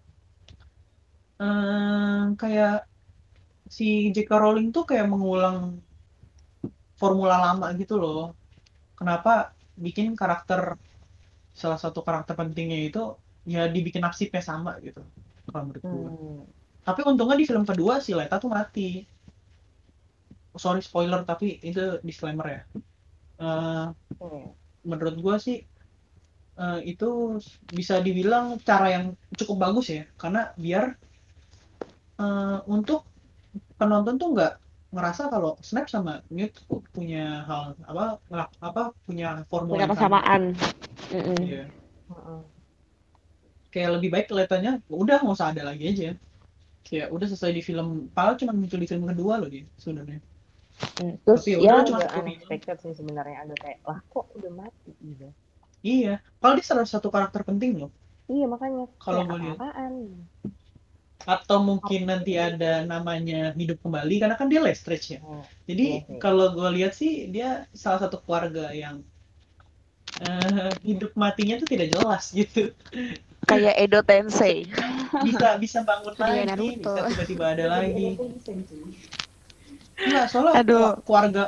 [1.41, 2.72] Ehm, kayak
[3.78, 3.84] si
[4.16, 4.32] J.K.
[4.41, 5.58] Rowling tuh kayak mengulang
[6.99, 8.18] formula lama gitu loh.
[8.99, 9.30] Kenapa
[9.86, 10.62] bikin karakter
[11.62, 12.99] salah satu karakter pentingnya itu
[13.53, 14.99] ya dibikin nasibnya sama gitu.
[15.45, 16.10] Kalau menurut gue.
[16.22, 16.55] Hmm.
[16.86, 19.01] Tapi untungnya di film kedua si Leta tuh mati.
[20.55, 22.61] Sorry spoiler tapi itu disclaimer ya.
[23.36, 23.91] Hmm.
[24.88, 25.59] menurut gua sih
[26.55, 27.36] eh, itu
[27.67, 29.05] bisa dibilang cara yang
[29.36, 30.95] cukup bagus ya karena biar
[32.23, 33.03] eh, untuk
[33.75, 34.53] penonton tuh nggak
[34.95, 36.55] ngerasa kalau Snap sama Newt
[36.95, 38.15] punya hal apa
[38.63, 39.83] apa punya formula
[41.11, 41.43] Punya.
[41.43, 41.63] Iya.
[42.07, 42.39] Heeh.
[43.73, 46.15] kayak lebih baik kelihatannya udah nggak usah ada lagi aja
[46.86, 50.21] kayak udah selesai di film padahal cuma muncul di film kedua loh dia sebenarnya
[50.99, 51.15] Mm.
[51.23, 55.27] Terus Tapi ya, udah, cuma unexpected sih sebenarnya agak kayak lah kok udah mati gitu.
[55.88, 57.91] iya kalau dia salah satu karakter penting loh
[58.27, 59.57] Iya makanya Kalau gua lihat.
[61.25, 66.05] atau mungkin nanti ada namanya hidup kembali karena kan dia Lestrange ya Oh, Jadi Iya
[66.11, 66.19] sih.
[66.19, 68.99] kalau gue lihat sih dia salah satu keluarga yang
[70.21, 72.71] eh, hidup matinya tuh tidak jelas gitu.
[73.45, 74.67] Kayak Edo Tensei.
[75.23, 78.17] Bisa bisa bangun lagi, bisa tiba-tiba ada lagi.
[79.95, 80.87] Enggak, soalnya Aduh.
[81.07, 81.43] keluarga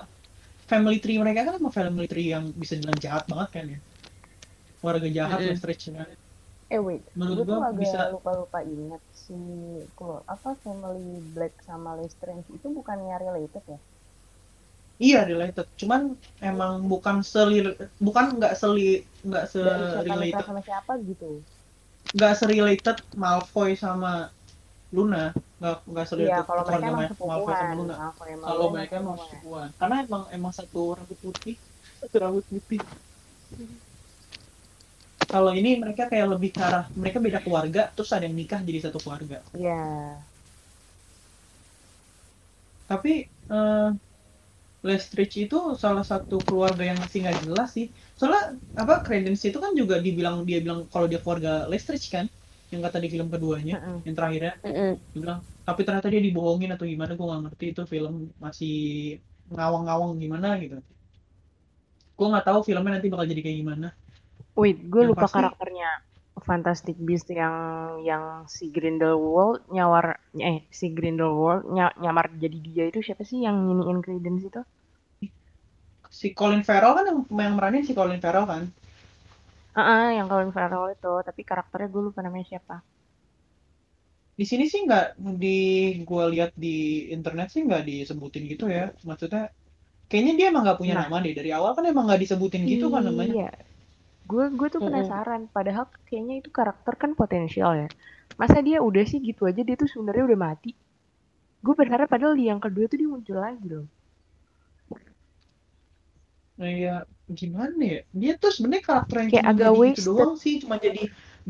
[0.68, 3.80] family tree mereka kan emang family tree yang bisa bilang jahat banget kan ya.
[4.80, 5.50] Keluarga jahat Mm-mm.
[5.52, 6.08] Lestrange kan.
[6.68, 9.36] Eh wait, Menurut gua bisa- lupa-lupa ingat si
[9.96, 13.80] kalau apa family Black sama Lestrange itu bukannya related ya?
[14.98, 17.62] Iya related, cuman emang bukan seli
[18.02, 21.46] bukan nggak seli nggak nikah se-related sama siapa gitu?
[22.16, 24.08] Nggak se-related Malfoy sama
[24.96, 25.18] Luna.
[25.60, 27.96] Nggak nggak se-related kalau mereka emang Ma- Malfoy sama Luna.
[28.04, 29.70] Malfoy kalau mereka emang sepupuan.
[29.80, 31.56] karena emang emang satu rambut putih
[32.02, 32.82] satu rambut putih.
[35.34, 38.80] Kalau ini mereka kayak lebih ke arah mereka beda keluarga terus ada yang nikah jadi
[38.88, 39.38] satu keluarga.
[39.58, 39.74] Iya.
[42.90, 43.10] tapi
[43.52, 43.88] eh
[44.90, 47.86] Lestridge itu salah satu keluarga yang masih nggak jelas sih.
[48.18, 48.44] Soalnya
[48.82, 52.26] apa Credence itu kan juga dibilang dia bilang kalau dia keluarga Lestridge kan
[52.72, 53.98] yang kata di film keduanya Heeh.
[54.08, 54.54] yang terakhirnya.
[55.14, 58.14] Dia bilang tapi ternyata dia dibohongin atau gimana gue nggak ngerti itu film
[58.46, 58.74] masih
[59.54, 60.76] ngawang-ngawang gimana gitu.
[62.18, 63.88] Gue nggak tahu filmnya nanti bakal jadi kayak gimana.
[64.58, 65.92] Wait, gue Yang lupa pasti- karakternya.
[66.38, 67.56] Fantastic Beast yang
[68.06, 73.58] yang si Grindelwald nyawar eh si Grindelwald ny- nyamar jadi dia itu siapa sih yang
[73.66, 74.62] nyiniin Credence itu?
[76.20, 78.64] Si Colin Farrell kan yang yang meranin si Colin Farrell kan
[79.78, 82.76] Heeh, yang Colin Farrell itu, tapi karakternya gue lupa namanya siapa.
[84.40, 85.06] Di sini sih nggak
[85.44, 85.58] di
[86.10, 86.76] gua lihat di
[87.16, 88.84] internet sih nggak disebutin gitu ya.
[89.10, 89.42] Maksudnya
[90.10, 91.06] kayaknya dia emang nggak punya Nah.
[91.06, 91.34] nama deh.
[91.40, 93.36] Dari awal kan emang nggak disebutin gitu kan namanya.
[93.36, 93.52] Iya.
[94.30, 97.88] Gue gue tuh penasaran, padahal kayaknya itu karakter kan potensial ya.
[98.42, 100.72] Masa dia udah sih gitu aja dia tuh sebenarnya udah mati.
[101.66, 103.86] Gue berharap padahal di yang kedua tuh dia muncul lagi loh.
[106.58, 107.06] Ya
[107.40, 108.00] gimana ya?
[108.22, 110.10] Dia tuh sebenarnya karakter yang Kayak cuma agak jadi gitu wasted.
[110.10, 111.02] doang sih, cuma jadi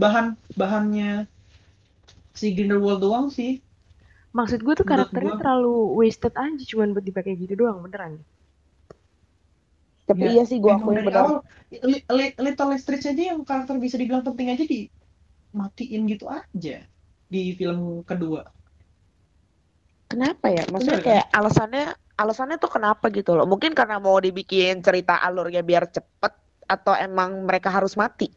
[0.02, 0.26] bahan
[0.60, 1.10] bahannya
[2.40, 3.52] si Grindelwald doang sih.
[4.38, 5.38] Maksud gue tuh Menurut karakternya gua.
[5.40, 8.14] terlalu wasted aja cuman buat dipakai gitu doang beneran.
[10.08, 11.26] Tapi Ya, iya sih gue akuin benar.
[12.48, 14.88] Little Lestridge aja yang karakter bisa dibilang penting aja di
[15.60, 16.76] matiin gitu aja
[17.34, 17.80] di film
[18.10, 18.42] kedua.
[20.08, 20.64] Kenapa ya?
[20.72, 21.08] Maksudnya Bener kan?
[21.08, 21.86] kayak alasannya
[22.18, 23.46] alasannya tuh kenapa gitu loh?
[23.46, 26.34] Mungkin karena mau dibikin cerita alurnya biar cepet
[26.68, 28.32] atau emang mereka harus mati?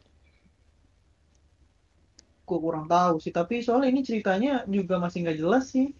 [2.45, 5.95] Gue kurang tahu sih, tapi soal ini ceritanya juga masih nggak jelas sih.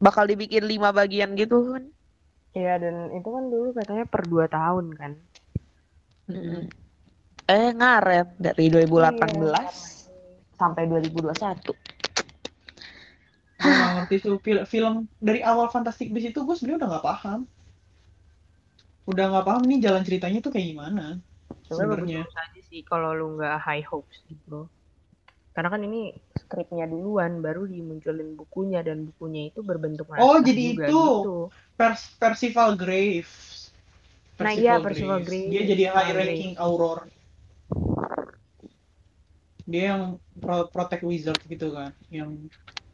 [0.00, 1.84] Bakal dibikin lima bagian gitu kan?
[2.56, 5.12] Iya dan itu kan dulu katanya per dua tahun kan.
[7.50, 9.68] Eh ngaret dari 2018 Iya.
[10.56, 11.76] sampai 2021.
[13.60, 17.40] Nggak ngerti tuh film, film dari awal Fantastic Beasts itu gue sebenarnya udah nggak paham.
[19.04, 21.04] Udah nggak paham nih jalan ceritanya tuh kayak gimana
[21.70, 22.26] sebenarnya.
[22.26, 24.66] aja sih kalau lu nggak high hopes gitu.
[25.50, 30.86] Karena kan ini skripnya duluan, baru dimunculin bukunya dan bukunya itu berbentuk Oh, jadi juga
[30.86, 30.94] itu.
[30.94, 31.36] gitu.
[31.74, 33.68] Pers- Percival Graves.
[34.40, 35.52] Nah, iya, Percival Graves.
[35.52, 36.98] Dia jadi high Percival ranking Auror.
[39.66, 40.02] Dia yang
[40.38, 42.34] pro- protect wizard gitu kan, yang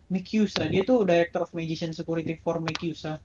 [0.08, 0.66] Mecusa.
[0.66, 3.18] Dia tuh director of magician security for Mecusa.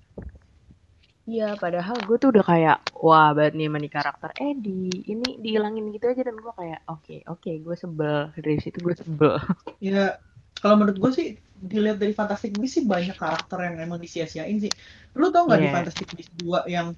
[1.29, 4.29] Iya, padahal gue tuh udah kayak wah banget nih sama nih karakter.
[4.41, 8.77] Eh di ini dihilangin gitu aja dan gue kayak oke oke gue sebel dari situ
[8.81, 9.37] gue sebel.
[9.81, 10.17] Ya,
[10.57, 11.27] kalau menurut gue sih
[11.61, 14.73] dilihat dari Fantastic Beasts sih banyak karakter yang emang disia-siain sih.
[15.13, 15.75] Lu tau nggak di Iya.
[15.77, 16.97] Fantastic Beasts 2 yang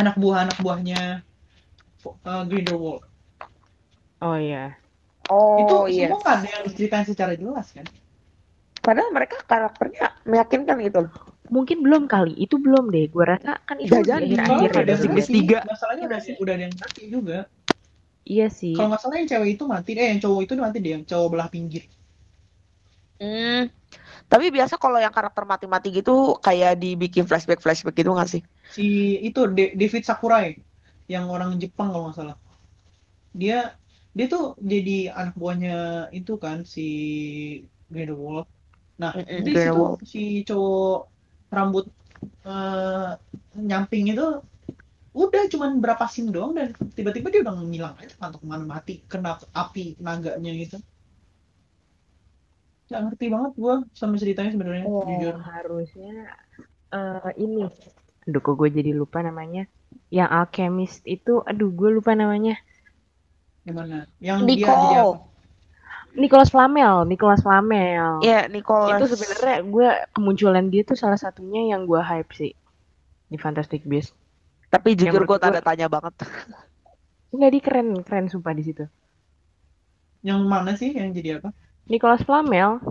[0.00, 1.20] anak buah anak buahnya
[2.06, 3.02] uh, Grindelwald
[4.18, 4.74] Oh iya.
[5.30, 6.10] Oh itu iya.
[6.10, 7.86] semua nggak ada yang diceritain secara jelas kan?
[8.88, 11.12] Padahal mereka karakternya meyakinkan gitu loh.
[11.52, 13.04] Mungkin belum kali, itu belum deh.
[13.12, 14.26] Gue rasa kan itu Udah di jadi.
[14.36, 15.26] akhir-akhir Kalau ya.
[15.28, 15.58] tiga.
[15.68, 16.34] masalahnya Iya udah, sih.
[16.42, 17.38] udah ada yang mati juga.
[18.28, 18.72] Iya sih.
[18.76, 21.28] Kalau nggak salah yang cewek itu mati, eh yang cowok itu mati deh, yang cowok
[21.32, 21.82] belah pinggir.
[23.18, 23.66] Hmm.
[24.32, 28.42] Tapi biasa kalau yang karakter mati-mati gitu kayak dibikin flashback-flashback gitu nggak sih?
[28.76, 28.84] Si
[29.28, 30.46] itu De- David Sakurai,
[31.12, 32.36] yang orang Jepang kalau nggak salah.
[33.40, 33.56] Dia
[34.16, 35.76] dia tuh jadi anak buahnya
[36.18, 36.80] itu kan si
[37.92, 38.46] Grindelwald.
[39.02, 39.78] Nah, Mm-mm, di situ
[40.12, 40.18] si
[40.48, 40.96] cowok
[41.56, 41.84] rambut
[42.48, 43.10] eh,
[43.68, 44.24] nyamping itu
[45.22, 48.92] udah cuman berapa scene doang dan tiba-tiba dia udah ngilang aja atau ke mana mati
[49.10, 49.30] kena
[49.62, 50.76] api naganya gitu.
[52.86, 55.34] Nggak ngerti banget gua sama ceritanya sebenarnya Oh, jujur.
[55.48, 56.12] harusnya
[56.96, 57.62] eh ini.
[58.26, 59.62] Aduh, kok gue jadi lupa namanya.
[60.16, 62.54] Yang alchemist itu, aduh, gue lupa namanya.
[63.66, 63.96] Gimana?
[64.26, 65.16] Yang dia jadi apa?
[66.18, 68.18] Nicholas Flamel, Nicholas Flamel.
[68.20, 68.98] Iya, Nicole.
[68.98, 72.52] Itu sebenarnya gue kemunculan dia tuh salah satunya yang gue hype sih
[73.30, 74.10] di Fantastic Beasts.
[74.68, 76.14] Tapi Yang jujur gue tanda gua- tanya banget.
[77.32, 78.84] Enggak, dia keren, keren sumpah di situ.
[80.20, 81.54] Yang mana sih yang jadi apa?
[81.86, 82.82] Nicholas Flamel,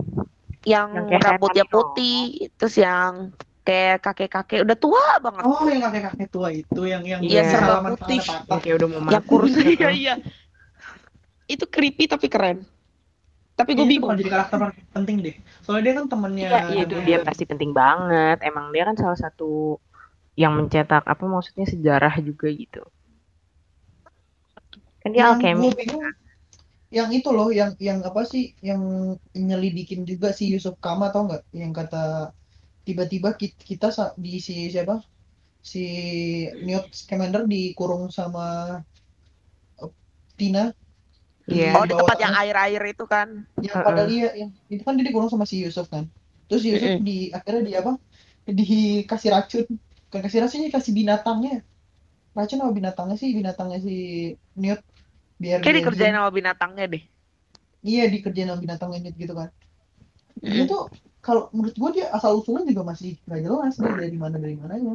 [0.66, 2.18] Yang, Yang kayak rambutnya putih,
[2.58, 3.30] terus yang
[3.62, 5.42] kayak kakek-kakek udah tua banget.
[5.44, 8.18] Oh, yang kakek-kakek tua itu yang yang Iya, yang serba putih.
[8.58, 9.22] kayak udah mau mati.
[9.22, 9.52] kurus.
[9.78, 10.14] Iya, iya.
[11.46, 12.66] Itu creepy tapi keren.
[13.58, 14.14] Tapi gue itu bingung.
[14.20, 14.58] jadi karakter
[14.94, 15.34] penting deh.
[15.62, 18.36] Soalnya dia kan temennya Iya, iya itu dia pasti penting banget.
[18.48, 19.44] Emang dia kan salah satu
[20.42, 22.80] yang mencetak apa maksudnya sejarah juga gitu.
[25.02, 25.58] Kan dia yang alchemist.
[25.58, 26.02] gue bingung
[26.98, 28.82] yang itu loh yang yang apa sih yang
[29.48, 31.96] nyelidikin juga si Yusuf Kama tau nggak yang kata
[32.86, 34.94] tiba-tiba ki- kita sa- di si siapa
[35.72, 35.80] si
[36.66, 38.42] Newt Scamander dikurung sama
[39.82, 39.90] eh,
[40.36, 40.72] Tina
[41.48, 41.72] Iya.
[41.80, 43.28] Oh, di tempat yang air-air itu kan.
[43.58, 43.84] yang Heeh.
[43.86, 46.04] padahal dia yang itu kan dia dikurung sama si Yusuf kan
[46.48, 47.04] terus si Yusuf Mm-mm.
[47.08, 47.92] di akhirnya di apa
[48.48, 49.64] dikasih racun
[50.08, 51.54] kan kasih racunnya kasih binatangnya
[52.32, 53.94] racun apa binatangnya sih binatangnya si
[54.56, 54.80] Newt
[55.36, 57.02] biar Kayak dia dikerjain sama binatangnya deh.
[57.84, 59.48] iya dikerjain sama binatangnya Newt gitu kan
[60.38, 60.86] dia tuh
[61.18, 64.94] kalau menurut gua dia asal usulnya juga masih nggak jelas dia dari mana dari mananya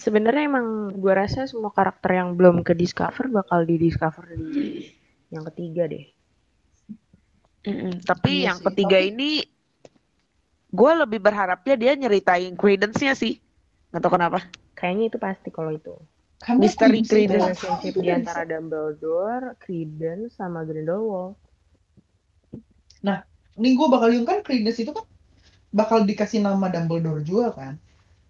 [0.00, 4.97] Sebenarnya emang gua rasa semua karakter yang belum ke discover bakal di discover di
[5.28, 6.04] yang ketiga deh.
[7.68, 8.00] Mm-mm.
[8.04, 9.30] Tapi Iya yang sih, ketiga tapi- ini
[10.68, 13.40] gue lebih berharapnya dia nyeritain credence-nya sih.
[13.92, 14.38] Nggak tahu kenapa.
[14.76, 15.94] Kayaknya itu pasti kalau itu.
[16.38, 21.34] Karena Misteri Credence relationship di antara Dumbledore, Credence, sama Grindelwald.
[23.58, 25.02] Nih gue bakal kan Credence itu kan
[25.74, 27.74] bakal dikasih nama Dumbledore juga kan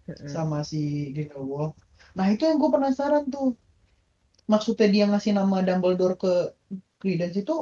[0.08, 0.24] Mm-mm.
[0.24, 1.76] sama si Grindelwald.
[2.16, 3.52] Nah itu yang gue penasaran tuh.
[4.48, 6.34] Maksudnya dia ngasih nama Dumbledore ke
[6.98, 7.56] Credence itu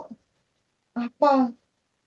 [0.96, 1.52] apa?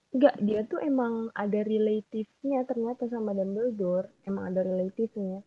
[0.09, 4.09] Enggak, dia tuh emang ada relatifnya ternyata sama Dumbledore.
[4.25, 5.45] Emang ada relatifnya.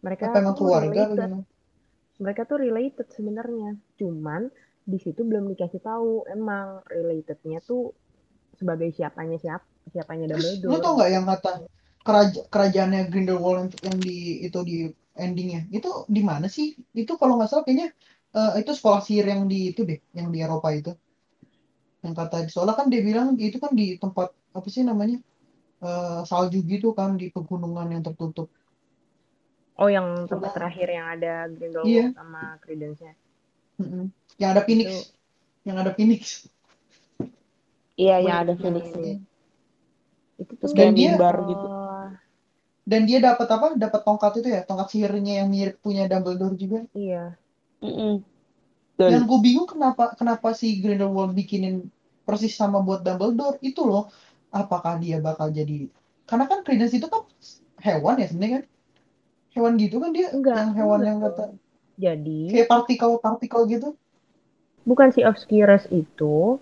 [0.00, 1.30] Mereka Apa emang tuh keluarga related.
[2.22, 3.70] Mereka tuh related sebenarnya.
[3.98, 4.46] Cuman
[4.86, 7.92] di situ belum dikasih tahu emang relatednya tuh
[8.56, 10.82] sebagai siapanya siapa siapanya lu Dumbledore.
[10.82, 11.50] tau nggak yang kata
[12.00, 14.76] keraja kerajaannya Grindelwald yang di itu di
[15.18, 16.78] endingnya itu di mana sih?
[16.94, 17.90] Itu kalau nggak salah kayaknya
[18.36, 20.92] eh, itu sekolah sihir yang di itu deh, yang di Eropa itu.
[22.00, 25.18] Yang kata soalnya kan dia bilang itu kan di tempat apa sih namanya
[25.82, 28.48] eh, salju gitu kan di pegunungan yang tertutup.
[29.80, 30.56] Oh, yang tempat Coba.
[30.60, 32.06] terakhir yang ada Grindelwald Iya.
[32.12, 33.16] sama Credence-nya.
[33.80, 34.12] Mm-mm.
[34.36, 35.00] Yang ada Phoenix, Itu
[35.64, 36.22] yang ada Phoenix.
[37.96, 38.84] Iya, yang ada Phoenix.
[40.40, 41.66] itu Terus tuh kayak Dan dia- mimbar gitu.
[41.68, 42.08] oh,
[42.84, 43.66] Dan dia dapat apa?
[43.76, 46.80] Dapat tongkat itu ya, tongkat sihirnya yang mirip punya Dumbledore juga.
[46.92, 47.36] iya.
[47.80, 48.20] Mm-mm.
[49.00, 51.88] Yang gue bingung kenapa kenapa si Grindelwald bikinin
[52.28, 54.12] persis sama buat Dumbledore itu loh.
[54.52, 55.88] Apakah dia bakal jadi?
[56.28, 57.24] Karena kan Credence itu kan
[57.80, 58.64] hewan ya sebenarnya kan.
[59.50, 61.44] Hewan gitu kan dia Enggak, yang hewan enggak yang kata
[61.98, 63.88] Jadi kayak partikel-partikel gitu.
[64.88, 66.56] bukan si Obscurus itu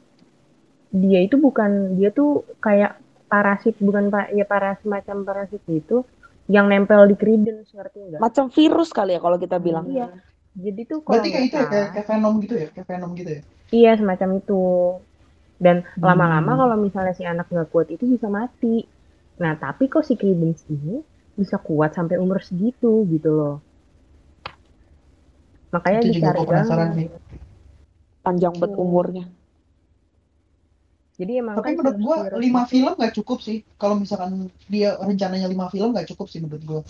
[0.91, 2.97] dia itu bukan dia tuh kayak
[3.29, 6.03] parasit bukan pak ya parasit macam parasit itu
[6.49, 8.21] yang nempel di Credence ngerti nggak?
[8.25, 9.85] Macam virus kali ya kalau kita bilang.
[9.85, 10.09] Iya.
[10.59, 13.31] Jadi tuh kalau Berarti kayak itu ya, kayak, kayak Venom gitu ya, kayak Venom gitu
[13.31, 13.43] ya.
[13.71, 14.63] iya semacam itu.
[15.59, 16.03] Dan Hmm.
[16.03, 18.87] lama-lama kalau misalnya si anak nggak kuat itu bisa mati.
[19.39, 20.99] Nah tapi kok si Credence ini
[21.39, 23.57] bisa kuat sampai umur segitu gitu loh.
[25.71, 27.07] Makanya Itu juga dicari penasaran sih.
[28.25, 28.83] Panjang banget Tuh.
[28.83, 29.25] umurnya.
[31.19, 33.59] Jadi emang Tapi kan menurut gua Obscurus lima itu- film nggak cukup sih.
[33.75, 36.81] Kalau misalkan dia rencananya lima film nggak cukup sih menurut gua.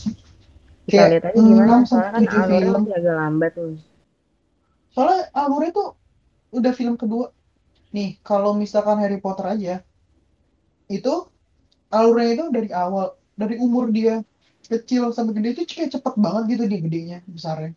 [0.89, 2.83] Kita Kayak lihat aja gimana soalnya kan alurnya film.
[2.83, 3.79] masih agak lambat nih.
[4.95, 5.89] Soalnya alurnya tuh
[6.59, 7.27] udah film kedua.
[7.93, 9.75] Nih, kalau misalkan Harry Potter aja,
[10.89, 11.15] itu
[11.93, 14.25] alurnya itu dari awal, dari umur dia
[14.69, 17.73] kecil sampai gede itu kayak cepet banget gitu dia gedenya, besarnya.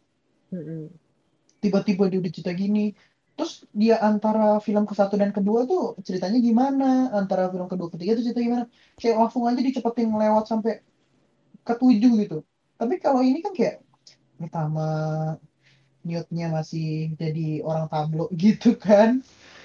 [1.61, 2.95] Tiba-tiba dia udah cerita gini.
[3.37, 7.11] Terus dia antara film ke satu dan kedua tuh ceritanya gimana?
[7.15, 8.65] Antara film kedua ketiga tuh cerita gimana?
[8.99, 10.73] Kayak langsung aja dicepetin lewat sampai
[11.67, 12.37] ke tujuh gitu.
[12.81, 13.77] Tapi kalau ini kan kayak
[14.41, 14.85] pertama
[16.01, 19.21] Newt-nya masih jadi orang tablo gitu kan.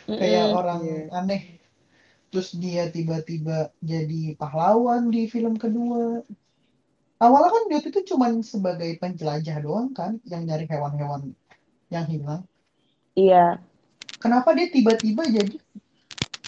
[0.06, 0.58] kayak Mm-mm.
[0.60, 1.00] orang Iya.
[1.18, 1.42] aneh
[2.30, 6.22] terus dia tiba-tiba jadi pahlawan di film kedua
[7.18, 11.32] awalnya kan dia itu cuman sebagai penjelajah doang kan yang nyari hewan-hewan
[11.90, 12.42] yang hilang
[13.16, 13.58] Iya.
[14.22, 15.54] kenapa dia tiba-tiba jadi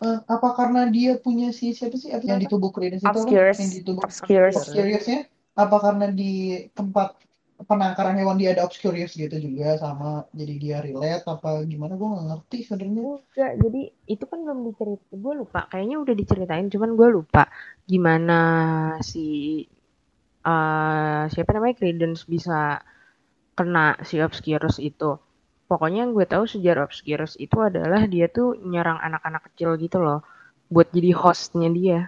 [0.07, 3.11] eh, apa karena dia punya si siapa sih apa yang di tubuh Credence itu?
[3.11, 3.59] Obscurus.
[3.59, 4.55] yang di tubuh Obscurus.
[4.55, 5.19] Obscurusnya
[5.63, 6.31] apa karena di
[6.77, 7.09] tempat
[7.69, 12.27] penangkaran hewan dia ada Obscurus gitu juga sama jadi dia relate apa gimana gue nggak
[12.31, 13.81] ngerti sebenarnya Enggak, jadi
[14.15, 15.15] itu kan belum diceritain.
[15.25, 17.43] Gue lupa, kayaknya udah diceritain, cuman gue lupa
[17.87, 18.39] gimana
[19.11, 19.19] si
[20.49, 22.59] eh siapa namanya Credence bisa
[23.59, 25.11] kena si Obscurus itu.
[25.69, 30.19] Pokoknya yang gue tahu sejarah Obscurus itu adalah dia tuh nyerang anak-anak kecil gitu loh,
[30.73, 32.01] buat jadi hostnya dia.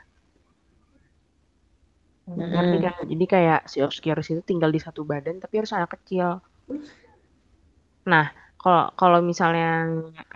[2.52, 2.84] Ngerti Mm-mm.
[2.84, 2.94] kan?
[3.12, 6.28] Jadi kayak si Obscurus itu tinggal di satu badan tapi harus anak kecil.
[8.12, 8.26] Nah,
[8.62, 9.66] kalau kalau misalnya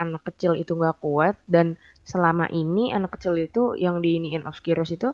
[0.02, 1.66] anak kecil itu nggak kuat dan
[2.12, 5.08] selama ini anak kecil itu yang diiniin Obscurus itu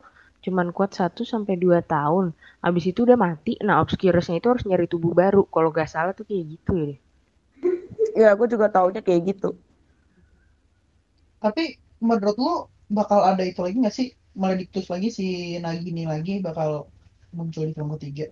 [0.45, 2.25] cuman kuat 1 sampai 2 tahun.
[2.65, 3.51] Habis itu udah mati.
[3.67, 5.41] Nah, Obscurusnya itu harus nyari tubuh baru.
[5.53, 6.85] Kalau nggak salah tuh kayak gitu ya.
[6.91, 6.99] deh.
[8.19, 9.47] Ya, aku juga taunya kayak gitu.
[11.43, 11.63] Tapi
[12.07, 12.53] menurut lu
[12.97, 14.07] bakal ada itu lagi nggak sih?
[14.31, 16.87] Maledictus lagi si Nagini lagi bakal
[17.35, 18.31] muncul di film ketiga.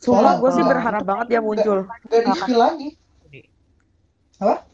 [0.00, 1.84] Soalnya gue sih berharap banget dia muncul.
[2.08, 2.88] Gak di spill lagi.
[4.40, 4.64] Apa?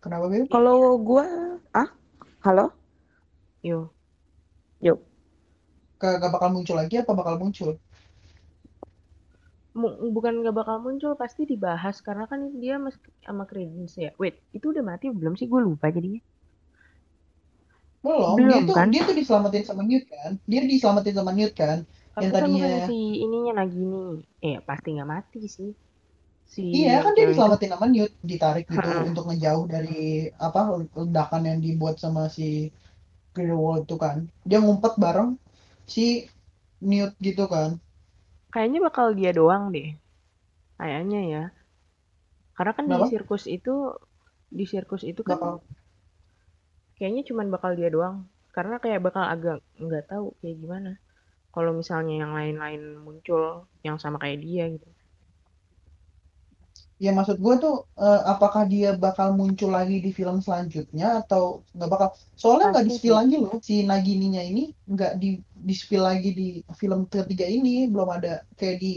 [0.00, 0.48] Kenapa Beb?
[0.48, 1.26] Kalau gue,
[1.76, 1.88] ah,
[2.40, 2.72] halo,
[3.60, 3.92] Yo.
[4.80, 5.04] yuk.
[6.00, 7.76] Gak, gak bakal muncul lagi apa bakal muncul?
[9.76, 12.80] Mu- bukan nggak bakal muncul, pasti dibahas karena kan dia
[13.20, 14.10] sama Credence ya.
[14.16, 15.44] Wait, itu udah mati belum sih?
[15.46, 16.24] Gue lupa jadinya.
[18.00, 18.88] Belum, Belum, dia tuh kan?
[18.88, 20.40] dia tuh diselamatin sama Newt kan?
[20.48, 21.84] Dia diselamatin sama Newt kan?
[22.10, 24.06] Tapi Yang kan tadinya- si ininya Nagini.
[24.40, 25.70] Eh, pasti nggak mati sih.
[26.44, 29.04] Si Iya kan dia diselamatin sama Newt, ditarik gitu Ha-ha.
[29.04, 30.00] untuk ngejauh dari
[30.32, 32.72] apa ledakan yang dibuat sama si
[33.30, 34.26] Grindelwald itu kan.
[34.42, 35.36] Dia ngumpet bareng
[35.84, 36.24] si
[36.80, 37.76] Newt gitu kan.
[38.50, 39.94] Kayaknya bakal dia doang deh.
[40.74, 41.44] Kayaknya ya.
[42.56, 43.06] Karena kan Kenapa?
[43.06, 43.94] di sirkus itu
[44.50, 45.54] di sirkus itu kan Bakal.
[47.00, 48.18] Kayaknya cuman bakal dia doang.
[48.56, 50.90] Karena kayak bakal agak nggak tahu kayak gimana.
[51.54, 53.42] Kalau misalnya yang lain-lain muncul
[53.86, 54.88] yang sama kayak dia gitu.
[57.04, 61.88] Ya maksud gue tuh eh, apakah dia bakal muncul lagi di film selanjutnya atau nggak
[61.92, 62.08] bakal?
[62.36, 65.28] Soalnya nggak di spill lagi loh si Nagininya ini nggak di
[65.68, 66.46] di spill lagi di
[66.80, 68.92] film ketiga ini belum ada kayak di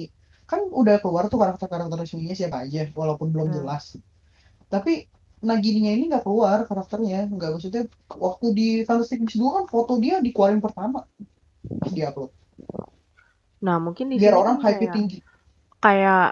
[0.49, 3.55] kan udah keluar tuh karakter-karakter resminya siapa aja walaupun belum Hmm.
[3.55, 3.95] jelas.
[4.73, 4.93] Tapi
[5.43, 7.83] Nagininya ini nggak keluar karakternya nggak maksudnya
[8.25, 11.03] waktu di Fantastic Beasts 2 kan foto dia dikeluarin pertama
[11.81, 12.31] pas di upload
[13.63, 15.17] Nah, mungkin di biar sini orang kan hype kayak tinggi.
[15.85, 16.25] kayak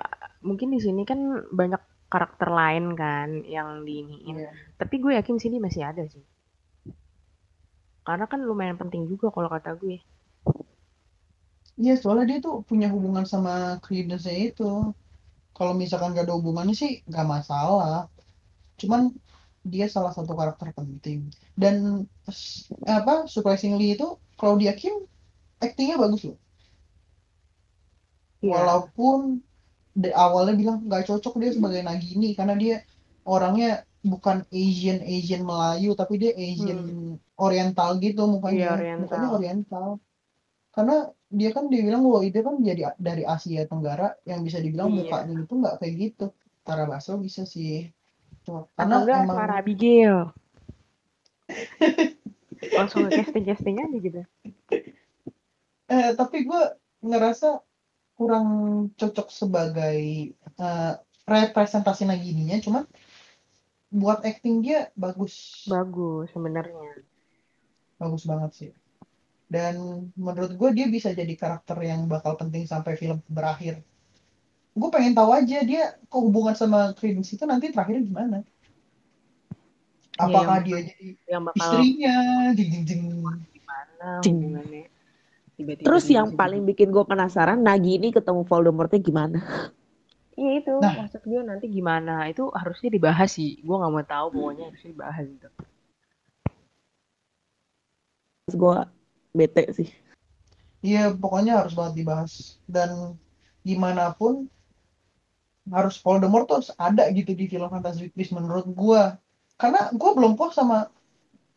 [0.47, 1.19] mungkin di sini kan
[1.59, 1.81] banyak
[2.11, 4.37] karakter lain kan yang diiniin.
[4.43, 4.51] Iya.
[4.79, 6.23] Tapi gue yakin sini masih ada sih.
[8.07, 9.97] Karena kan lumayan penting juga kalau kata gue.
[11.79, 14.91] Iya, soalnya dia tuh punya hubungan sama Credence-nya itu.
[15.57, 18.11] Kalau misalkan gak ada hubungannya sih gak masalah.
[18.81, 19.13] Cuman
[19.61, 21.29] dia salah satu karakter penting.
[21.53, 22.05] Dan
[22.89, 25.05] apa surprisingly itu Claudia Kim
[25.61, 26.37] aktingnya bagus loh.
[28.41, 28.57] Iya.
[28.57, 29.45] Walaupun
[29.93, 32.81] di awalnya bilang nggak cocok dia sebagai Nagini karena dia
[33.27, 38.73] orangnya bukan Asian Asian Melayu tapi dia Asian Oriental gitu mukanya.
[38.81, 39.05] Oriental.
[39.05, 39.87] Mukanya Oriental.
[40.73, 40.97] Karena
[41.29, 44.97] dia kan dia bilang bahwa dia kan jadi dari Asia Tenggara yang bisa dibilang Iya.
[45.05, 46.25] mukanya itu nggak kayak gitu.
[46.65, 47.85] Tara Basro bisa sih.
[48.41, 50.17] Cuma- Atau Karena enggak emang Sarah Abigail.
[52.77, 54.21] Langsung casting-casting aja gitu.
[55.85, 56.61] eh tapi gue
[57.03, 57.59] ngerasa
[58.15, 58.47] kurang
[58.95, 59.97] cocok sebagai
[60.37, 60.93] eh,
[61.27, 62.83] representasi Nagininya cuman
[63.91, 67.03] buat acting dia bagus Bagus sebenarnya.
[67.99, 68.71] bagus banget sih
[69.51, 69.75] dan
[70.15, 73.83] menurut gue dia bisa jadi karakter yang bakal penting sampai film berakhir
[74.71, 78.43] gue pengen tahu aja dia kehubungan sama Credence itu nanti terakhir gimana
[80.21, 82.15] Iya, apakah yang- dia jadi Yang bakal istrinya
[82.53, 83.01] jeng jeng jeng
[83.49, 84.37] gimana Jing.
[84.37, 84.85] hubungannya.
[85.57, 89.39] Tiba-tiba Terus yang paling bikin gue penasaran Nagini ketemu Voldemortnya gimana?
[90.37, 90.93] Iya itu, Nah.
[91.05, 92.29] maksud gue nanti gimana?
[92.29, 93.61] Itu harusnya dibahas sih.
[93.61, 95.49] Gue nggak mau tahu, pokoknya harusnya dibahas gitu.
[98.45, 98.77] Terus gue
[99.33, 99.89] bete sih.
[100.81, 102.61] Iya, pokoknya harus banget dibahas.
[102.65, 103.17] Dan
[103.61, 104.49] gimana pun
[105.69, 109.21] harus Voldemort tuh harus ada gitu di film Fantastic Beasts menurut gua.
[109.59, 110.89] Karena gua belum puas sama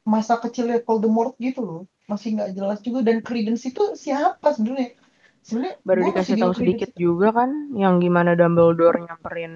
[0.05, 1.83] masa kecilnya Voldemort gitu loh.
[2.05, 4.93] Masih nggak jelas juga dan Credence itu siapa sebenarnya?
[5.45, 9.55] Sebenarnya Baru dikasih tahu sedikit juga kan, yang gimana Dumbledore nyamperin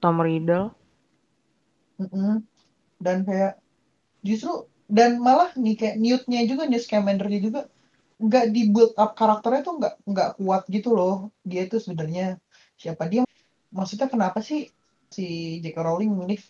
[0.00, 0.72] Tom Riddle.
[2.00, 2.44] Mm-mm.
[3.00, 3.60] Dan kayak
[4.24, 7.60] justru dan malah nih kayak Newt-nya juga Newt Scamander-nya juga
[8.22, 12.38] nggak di build up karakternya tuh nggak nggak kuat gitu loh dia itu sebenarnya
[12.76, 13.22] siapa dia
[13.72, 14.68] maksudnya kenapa sih
[15.12, 15.76] si J.K.
[15.80, 16.40] Rowling milih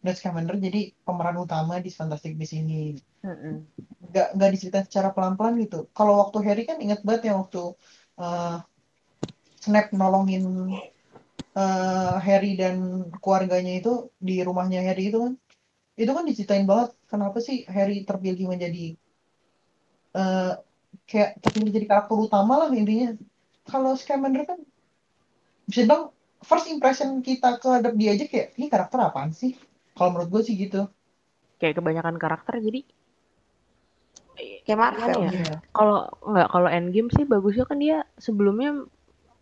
[0.00, 3.68] Newt Scamander jadi pemeran utama di Fantastic Beasts ini Mm-mm.
[4.12, 7.76] nggak nggak diceritain secara pelan-pelan gitu kalau waktu Harry kan ingat banget yang waktu
[8.16, 8.56] eh,
[9.60, 10.72] Snape nolongin
[11.52, 15.32] eh, Harry dan keluarganya itu di rumahnya Harry itu kan
[16.00, 18.96] itu kan diceritain banget kenapa sih Harry terpilih menjadi
[20.16, 20.52] eh,
[21.04, 23.12] kayak terpilih jadi karakter utama lah intinya
[23.68, 24.58] kalau Scamander kan
[25.70, 26.10] bisa bilang
[26.42, 29.54] first impression kita terhadap dia aja kayak ini karakter apaan sih
[29.94, 30.90] kalau menurut gue sih gitu
[31.60, 32.80] Kayak kebanyakan karakter, jadi
[34.64, 35.28] Kayak Marvel.
[35.28, 35.30] Ya?
[35.36, 35.54] Iya.
[35.76, 38.88] kalau nggak kalau Endgame sih bagusnya kan dia sebelumnya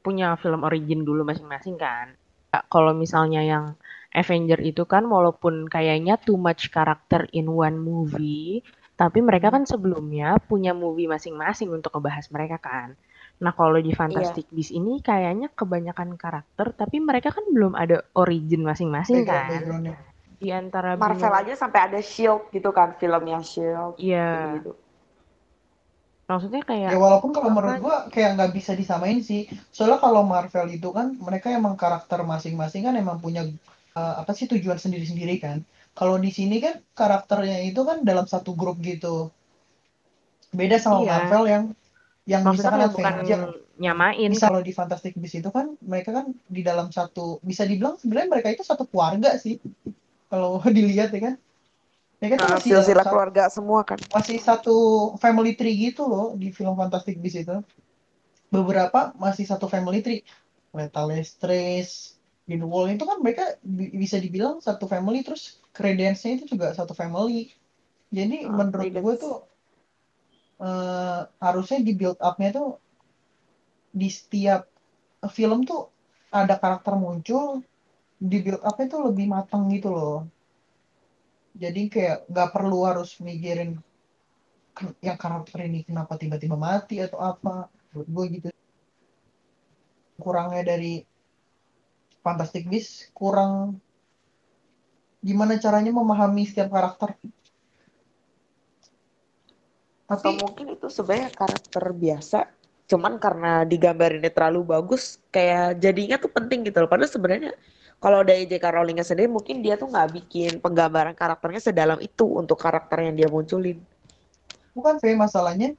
[0.03, 2.19] punya film origin dulu masing-masing kan.
[2.51, 3.79] Ya, Kalau misalnya yang
[4.11, 8.67] Avenger itu kan walaupun kayaknya too much karakter in one movie,
[8.99, 12.99] tapi mereka kan sebelumnya punya movie masing-masing untuk ngebahas mereka kan.
[13.39, 18.67] Nah, kalau di Fantastic Beasts ini kayaknya kebanyakan karakter, tapi mereka kan belum ada origin
[18.67, 19.51] masing-masing Background- kan.
[19.55, 19.97] backgroundnya.
[20.39, 23.95] Di antara Marvel aja sampai ada Shield gitu kan filmnya Shield.
[23.99, 24.75] Iya, Gitu.
[26.29, 29.49] maksudnya kayak Ya walaupun kalau menurut gua kayak nggak bisa disamain sih.
[29.73, 33.47] Soalnya kalau Marvel itu kan mereka emang karakter masing-masing kan emang punya
[33.97, 35.65] eh, apa sih tujuan sendiri-sendiri kan.
[35.97, 39.33] Kalau di sini kan karakternya itu kan dalam satu grup gitu.
[40.55, 41.11] Beda sama Iya.
[41.11, 41.65] Marvel yang
[42.29, 43.41] yang maksudnya misalkan kayak bukan Avenger.
[43.79, 47.97] nyamain Misal kalau di Fantastic Beasts itu kan mereka kan di dalam satu bisa dibilang
[47.97, 49.57] sebenarnya mereka itu satu keluarga sih.
[50.29, 51.35] Kalau dilihat ya kan.
[52.19, 53.99] Mereka tuh Nah, masih silsilah satu- keluarga semua kan.
[54.13, 54.77] masih satu
[55.17, 57.57] family tree gitu loh di film Fantastic Beasts itu.
[58.49, 60.23] Beberapa masih satu family tree.
[60.69, 62.13] Lethal Lestrange,
[62.45, 67.49] Grindelwald itu kan mereka bi- bisa dibilang satu family terus Credence-nya itu juga satu family.
[68.11, 69.35] Jadi Ah, menurut gue tuh
[70.67, 72.69] eh, harusnya di build up-nya tuh
[74.01, 74.63] di setiap
[75.37, 75.81] film tuh
[76.41, 77.45] ada karakter muncul
[78.31, 80.19] di build up itu lebih matang gitu loh.
[81.63, 83.71] Jadi kayak nggak perlu harus mikirin
[84.77, 87.55] "Ken- yang karakter ini kenapa tiba-tiba mati atau apa.
[87.93, 88.49] Menurut gue gitu.
[90.23, 90.93] Kurangnya dari
[92.23, 93.83] Fantastic Beasts kurang
[95.27, 97.09] gimana caranya memahami setiap karakter
[100.09, 102.39] Atau mungkin itu sebenarnya karakter biasa,
[102.91, 106.89] cuman karena digambarinnya terlalu bagus, kayak jadinya tuh penting gitu loh.
[106.93, 107.53] Padahal sebenarnya
[108.03, 108.65] kalau dari J.K.
[108.75, 113.29] Rowling sendiri mungkin dia tuh nggak bikin penggambaran karakternya sedalam itu untuk karakter yang dia
[113.29, 113.79] munculin.
[114.77, 115.75] bukan V masalahnya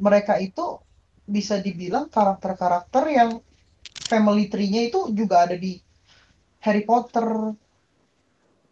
[0.00, 0.80] mereka itu
[1.28, 3.30] bisa dibilang karakter-karakter yang
[4.10, 5.76] family tree-nya itu juga ada di
[6.64, 7.26] Harry Potter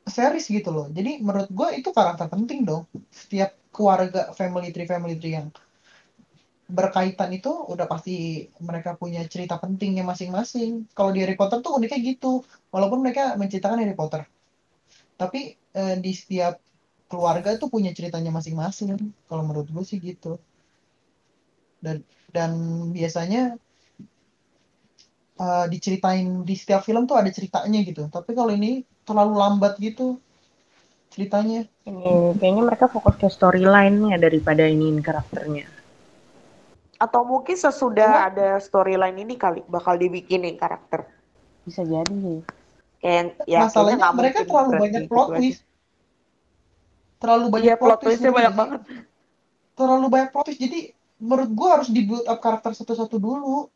[0.07, 0.87] series gitu loh.
[0.97, 2.83] Jadi menurut gue itu karakter penting dong.
[3.11, 5.49] Setiap keluarga family tree family tree yang
[6.67, 10.91] berkaitan itu udah pasti mereka punya cerita pentingnya masing-masing.
[10.97, 12.43] Kalau di Harry Potter tuh uniknya gitu.
[12.75, 14.27] Walaupun mereka menceritakan Harry Potter,
[15.15, 16.59] tapi eh, di setiap
[17.07, 18.99] keluarga tuh punya ceritanya masing-masing.
[19.31, 20.43] Kalau menurut gue sih gitu.
[21.79, 22.03] Dan
[22.35, 22.51] dan
[22.91, 23.55] biasanya
[25.39, 28.11] eh, diceritain di setiap film tuh ada ceritanya gitu.
[28.11, 30.19] Tapi kalau ini terlalu lambat gitu
[31.17, 31.65] ceritanya.
[31.89, 35.65] Ini kayaknya mereka fokus ke storyline-nya daripada iniin karakternya.
[37.01, 41.09] Atau mungkin sesudah ada storyline ini kali bakal dibikinin karakter.
[41.65, 42.41] Bisa jadi sih.
[43.01, 45.61] Kayak ya Masalahnya nggak mereka terlalu banyak gitu plot twist.
[47.17, 48.81] Terlalu banyak Iya plot twistnya banyak banget.
[49.73, 50.61] Terlalu banyak plot twist.
[50.61, 50.81] Jadi
[51.17, 53.73] menurut gua harus di build up karakter satu-satu dulu.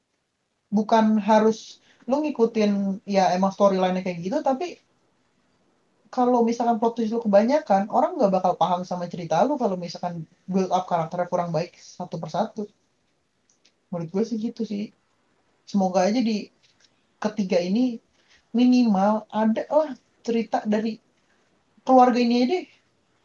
[0.68, 4.80] Bukan harus lu ngikutin ya emang storyline-nya kayak gitu tapi
[6.10, 10.26] kalau misalkan plot twist lu kebanyakan, orang nggak bakal paham sama cerita lu kalau misalkan
[10.50, 12.66] build up karakternya kurang baik satu persatu.
[13.94, 14.90] Menurut gue sih gitu sih.
[15.62, 16.50] Semoga aja di
[17.22, 18.02] ketiga ini
[18.50, 19.94] minimal ada lah
[20.26, 20.98] cerita dari
[21.86, 22.66] keluarga ini aja deh.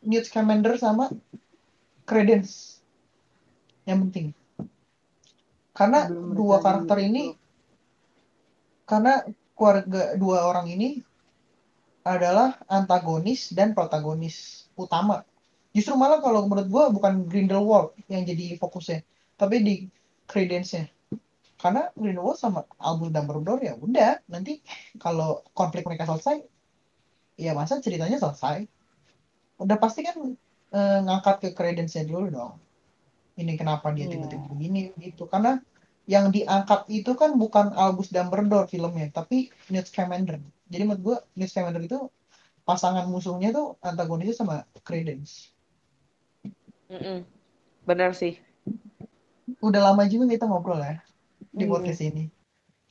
[0.05, 1.09] Newt Scamander sama
[2.05, 2.77] Credence.
[3.89, 4.27] Yang penting.
[5.73, 7.33] Karena Belum dua karakter ini
[8.85, 9.25] karena
[9.57, 11.01] keluarga dua orang ini
[12.05, 15.25] adalah antagonis dan protagonis utama.
[15.73, 19.01] Justru malah kalau menurut gua bukan Grindelwald yang jadi fokusnya,
[19.35, 19.75] tapi di
[20.29, 20.87] Credence-nya.
[21.57, 24.61] Karena Grindelwald sama Albus Dumbledore ya udah nanti
[25.01, 26.45] kalau konflik mereka selesai,
[27.41, 28.69] ya masa ceritanya selesai.
[29.59, 30.15] Udah pasti kan
[30.71, 32.53] eh, ngangkat ke Credence-nya dulu dong.
[33.35, 34.15] Ini kenapa dia Iya.
[34.15, 35.27] tiba-tiba begini gitu.
[35.27, 35.59] Karena
[36.05, 40.37] yang diangkat itu kan bukan Albus Dumbledore filmnya, tapi Newt Scamander.
[40.69, 41.97] Jadi menurut gua Newt Scamander itu
[42.65, 45.53] pasangan musuhnya tuh antagonisnya sama Credence.
[46.89, 47.25] Mm-mm.
[47.85, 48.37] Bener sih.
[49.61, 51.01] Udah lama juga kita ngobrol ya
[51.53, 51.71] di Iya.
[51.71, 52.23] podcast ini.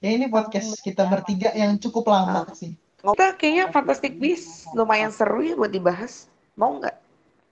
[0.02, 2.74] Ya ini podcast kita bertiga yang cukup lama sih.
[2.98, 6.26] Kita kayaknya Fantastic Beasts lumayan seru ya buat dibahas.
[6.54, 6.94] Mau nggak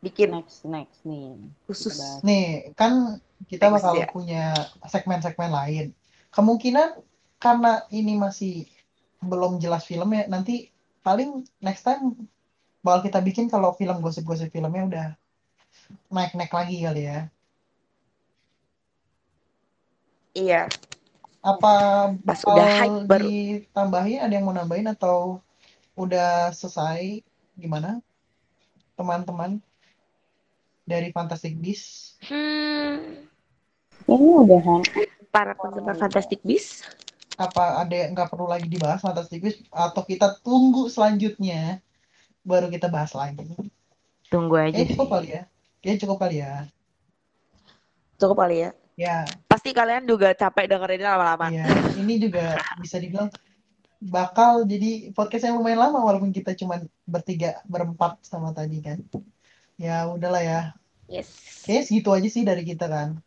[0.03, 1.39] bikin Next, next nih.
[1.71, 1.95] khusus?
[1.95, 2.27] Kita bahas.
[2.27, 2.93] Nih, kan
[3.47, 4.07] kita Next, bakal ya.
[4.11, 4.45] punya
[4.85, 5.87] segmen-segmen lain.
[6.35, 6.99] Kemungkinan
[7.39, 8.67] karena ini masih
[9.23, 10.75] belum jelas filmnya, nanti
[11.07, 12.27] paling next time
[12.83, 15.07] bakal kita bikin kalau film gosip-gosip filmnya udah
[16.11, 17.31] naik-naik lagi kali ya.
[20.35, 20.67] Iya.
[21.43, 21.75] Apa
[22.23, 23.23] Pas bakal udah hype baru.
[23.27, 24.19] ditambahin?
[24.23, 25.39] Ada yang mau nambahin atau
[25.95, 27.23] udah selesai?
[27.55, 28.03] Gimana?
[28.99, 29.63] Teman-teman
[30.83, 32.19] dari Fantastic Beasts?
[32.25, 33.27] Hmm,
[34.05, 34.83] Ini udahan.
[35.29, 36.85] para penggemar Fantastic Beasts.
[37.33, 41.81] apa ada yang nggak perlu lagi dibahas Fantastic Beasts atau kita tunggu selanjutnya
[42.43, 43.49] baru kita bahas lagi
[44.29, 44.93] Tunggu aja sih.
[44.93, 45.43] cukup kali ya
[45.81, 46.53] Kayaknya cukup kali ya
[48.17, 48.71] Cukup kali ya.
[48.95, 49.17] ya
[49.49, 51.49] Pasti kalian juga capek dengerinnya lama-lama.
[51.49, 51.65] ya
[51.97, 53.33] ini juga bisa dibilang
[53.99, 58.99] bakal jadi podcast yang lumayan lama walaupun kita cuma bertiga berempat sama tadi kan
[59.77, 60.61] ya udahlah ya
[61.07, 61.29] Yes.
[61.63, 63.21] kayaknya segitu aja sih dari kita kan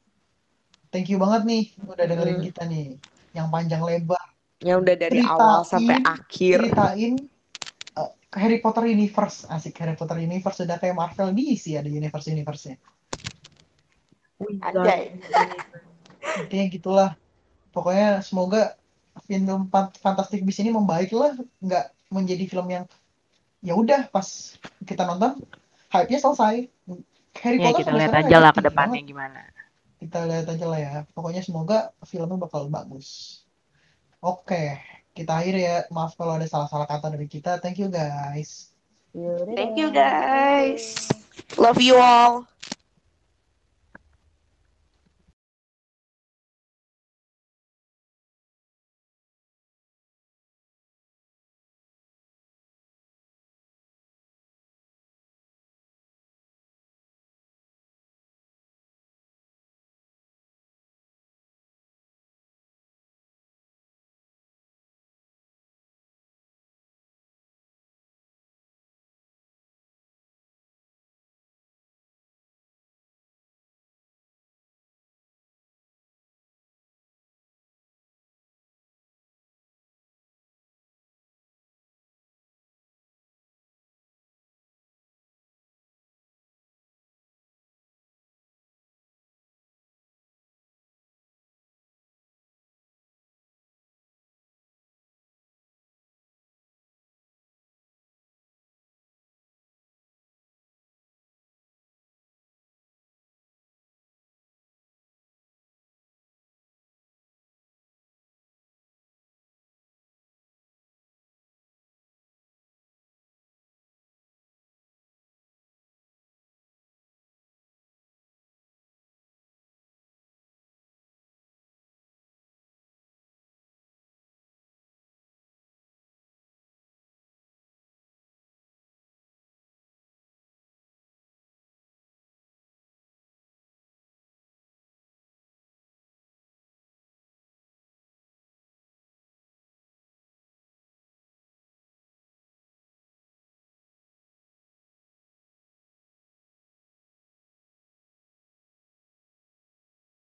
[0.90, 2.46] thank you banget nih udah dengerin Mm.
[2.46, 2.86] kita nih
[3.32, 4.22] yang panjang lebar
[4.58, 6.58] Yang udah dari Ceritain- awal sampai akhir.
[6.64, 7.14] ceritain
[7.94, 12.80] uh, Harry Potter Universe asik Harry Potter Universe udah kayak Marvel DC ada universe universe-nya
[14.62, 15.16] Anjay.
[16.38, 17.10] intinya gitulah
[17.70, 18.76] pokoknya semoga
[19.22, 22.84] film Fan- Fantastic Beasts ini membaik lah nggak menjadi film yang
[23.60, 24.26] ya udah pas
[24.82, 25.40] kita nonton
[25.92, 26.56] hype-nya selesai
[27.44, 29.10] Harry Ya Potter kita lihat aja lah hype-nya ke depannya banget.
[29.12, 29.40] gimana.
[30.00, 33.42] kita lihat aja lah ya pokoknya semoga filmnya bakal bagus
[34.22, 34.64] oke
[35.16, 38.76] kita akhir ya maaf kalau ada salah-salah kata dari kita thank you guys
[39.56, 41.08] Thank you guys.
[41.56, 42.44] Love you all.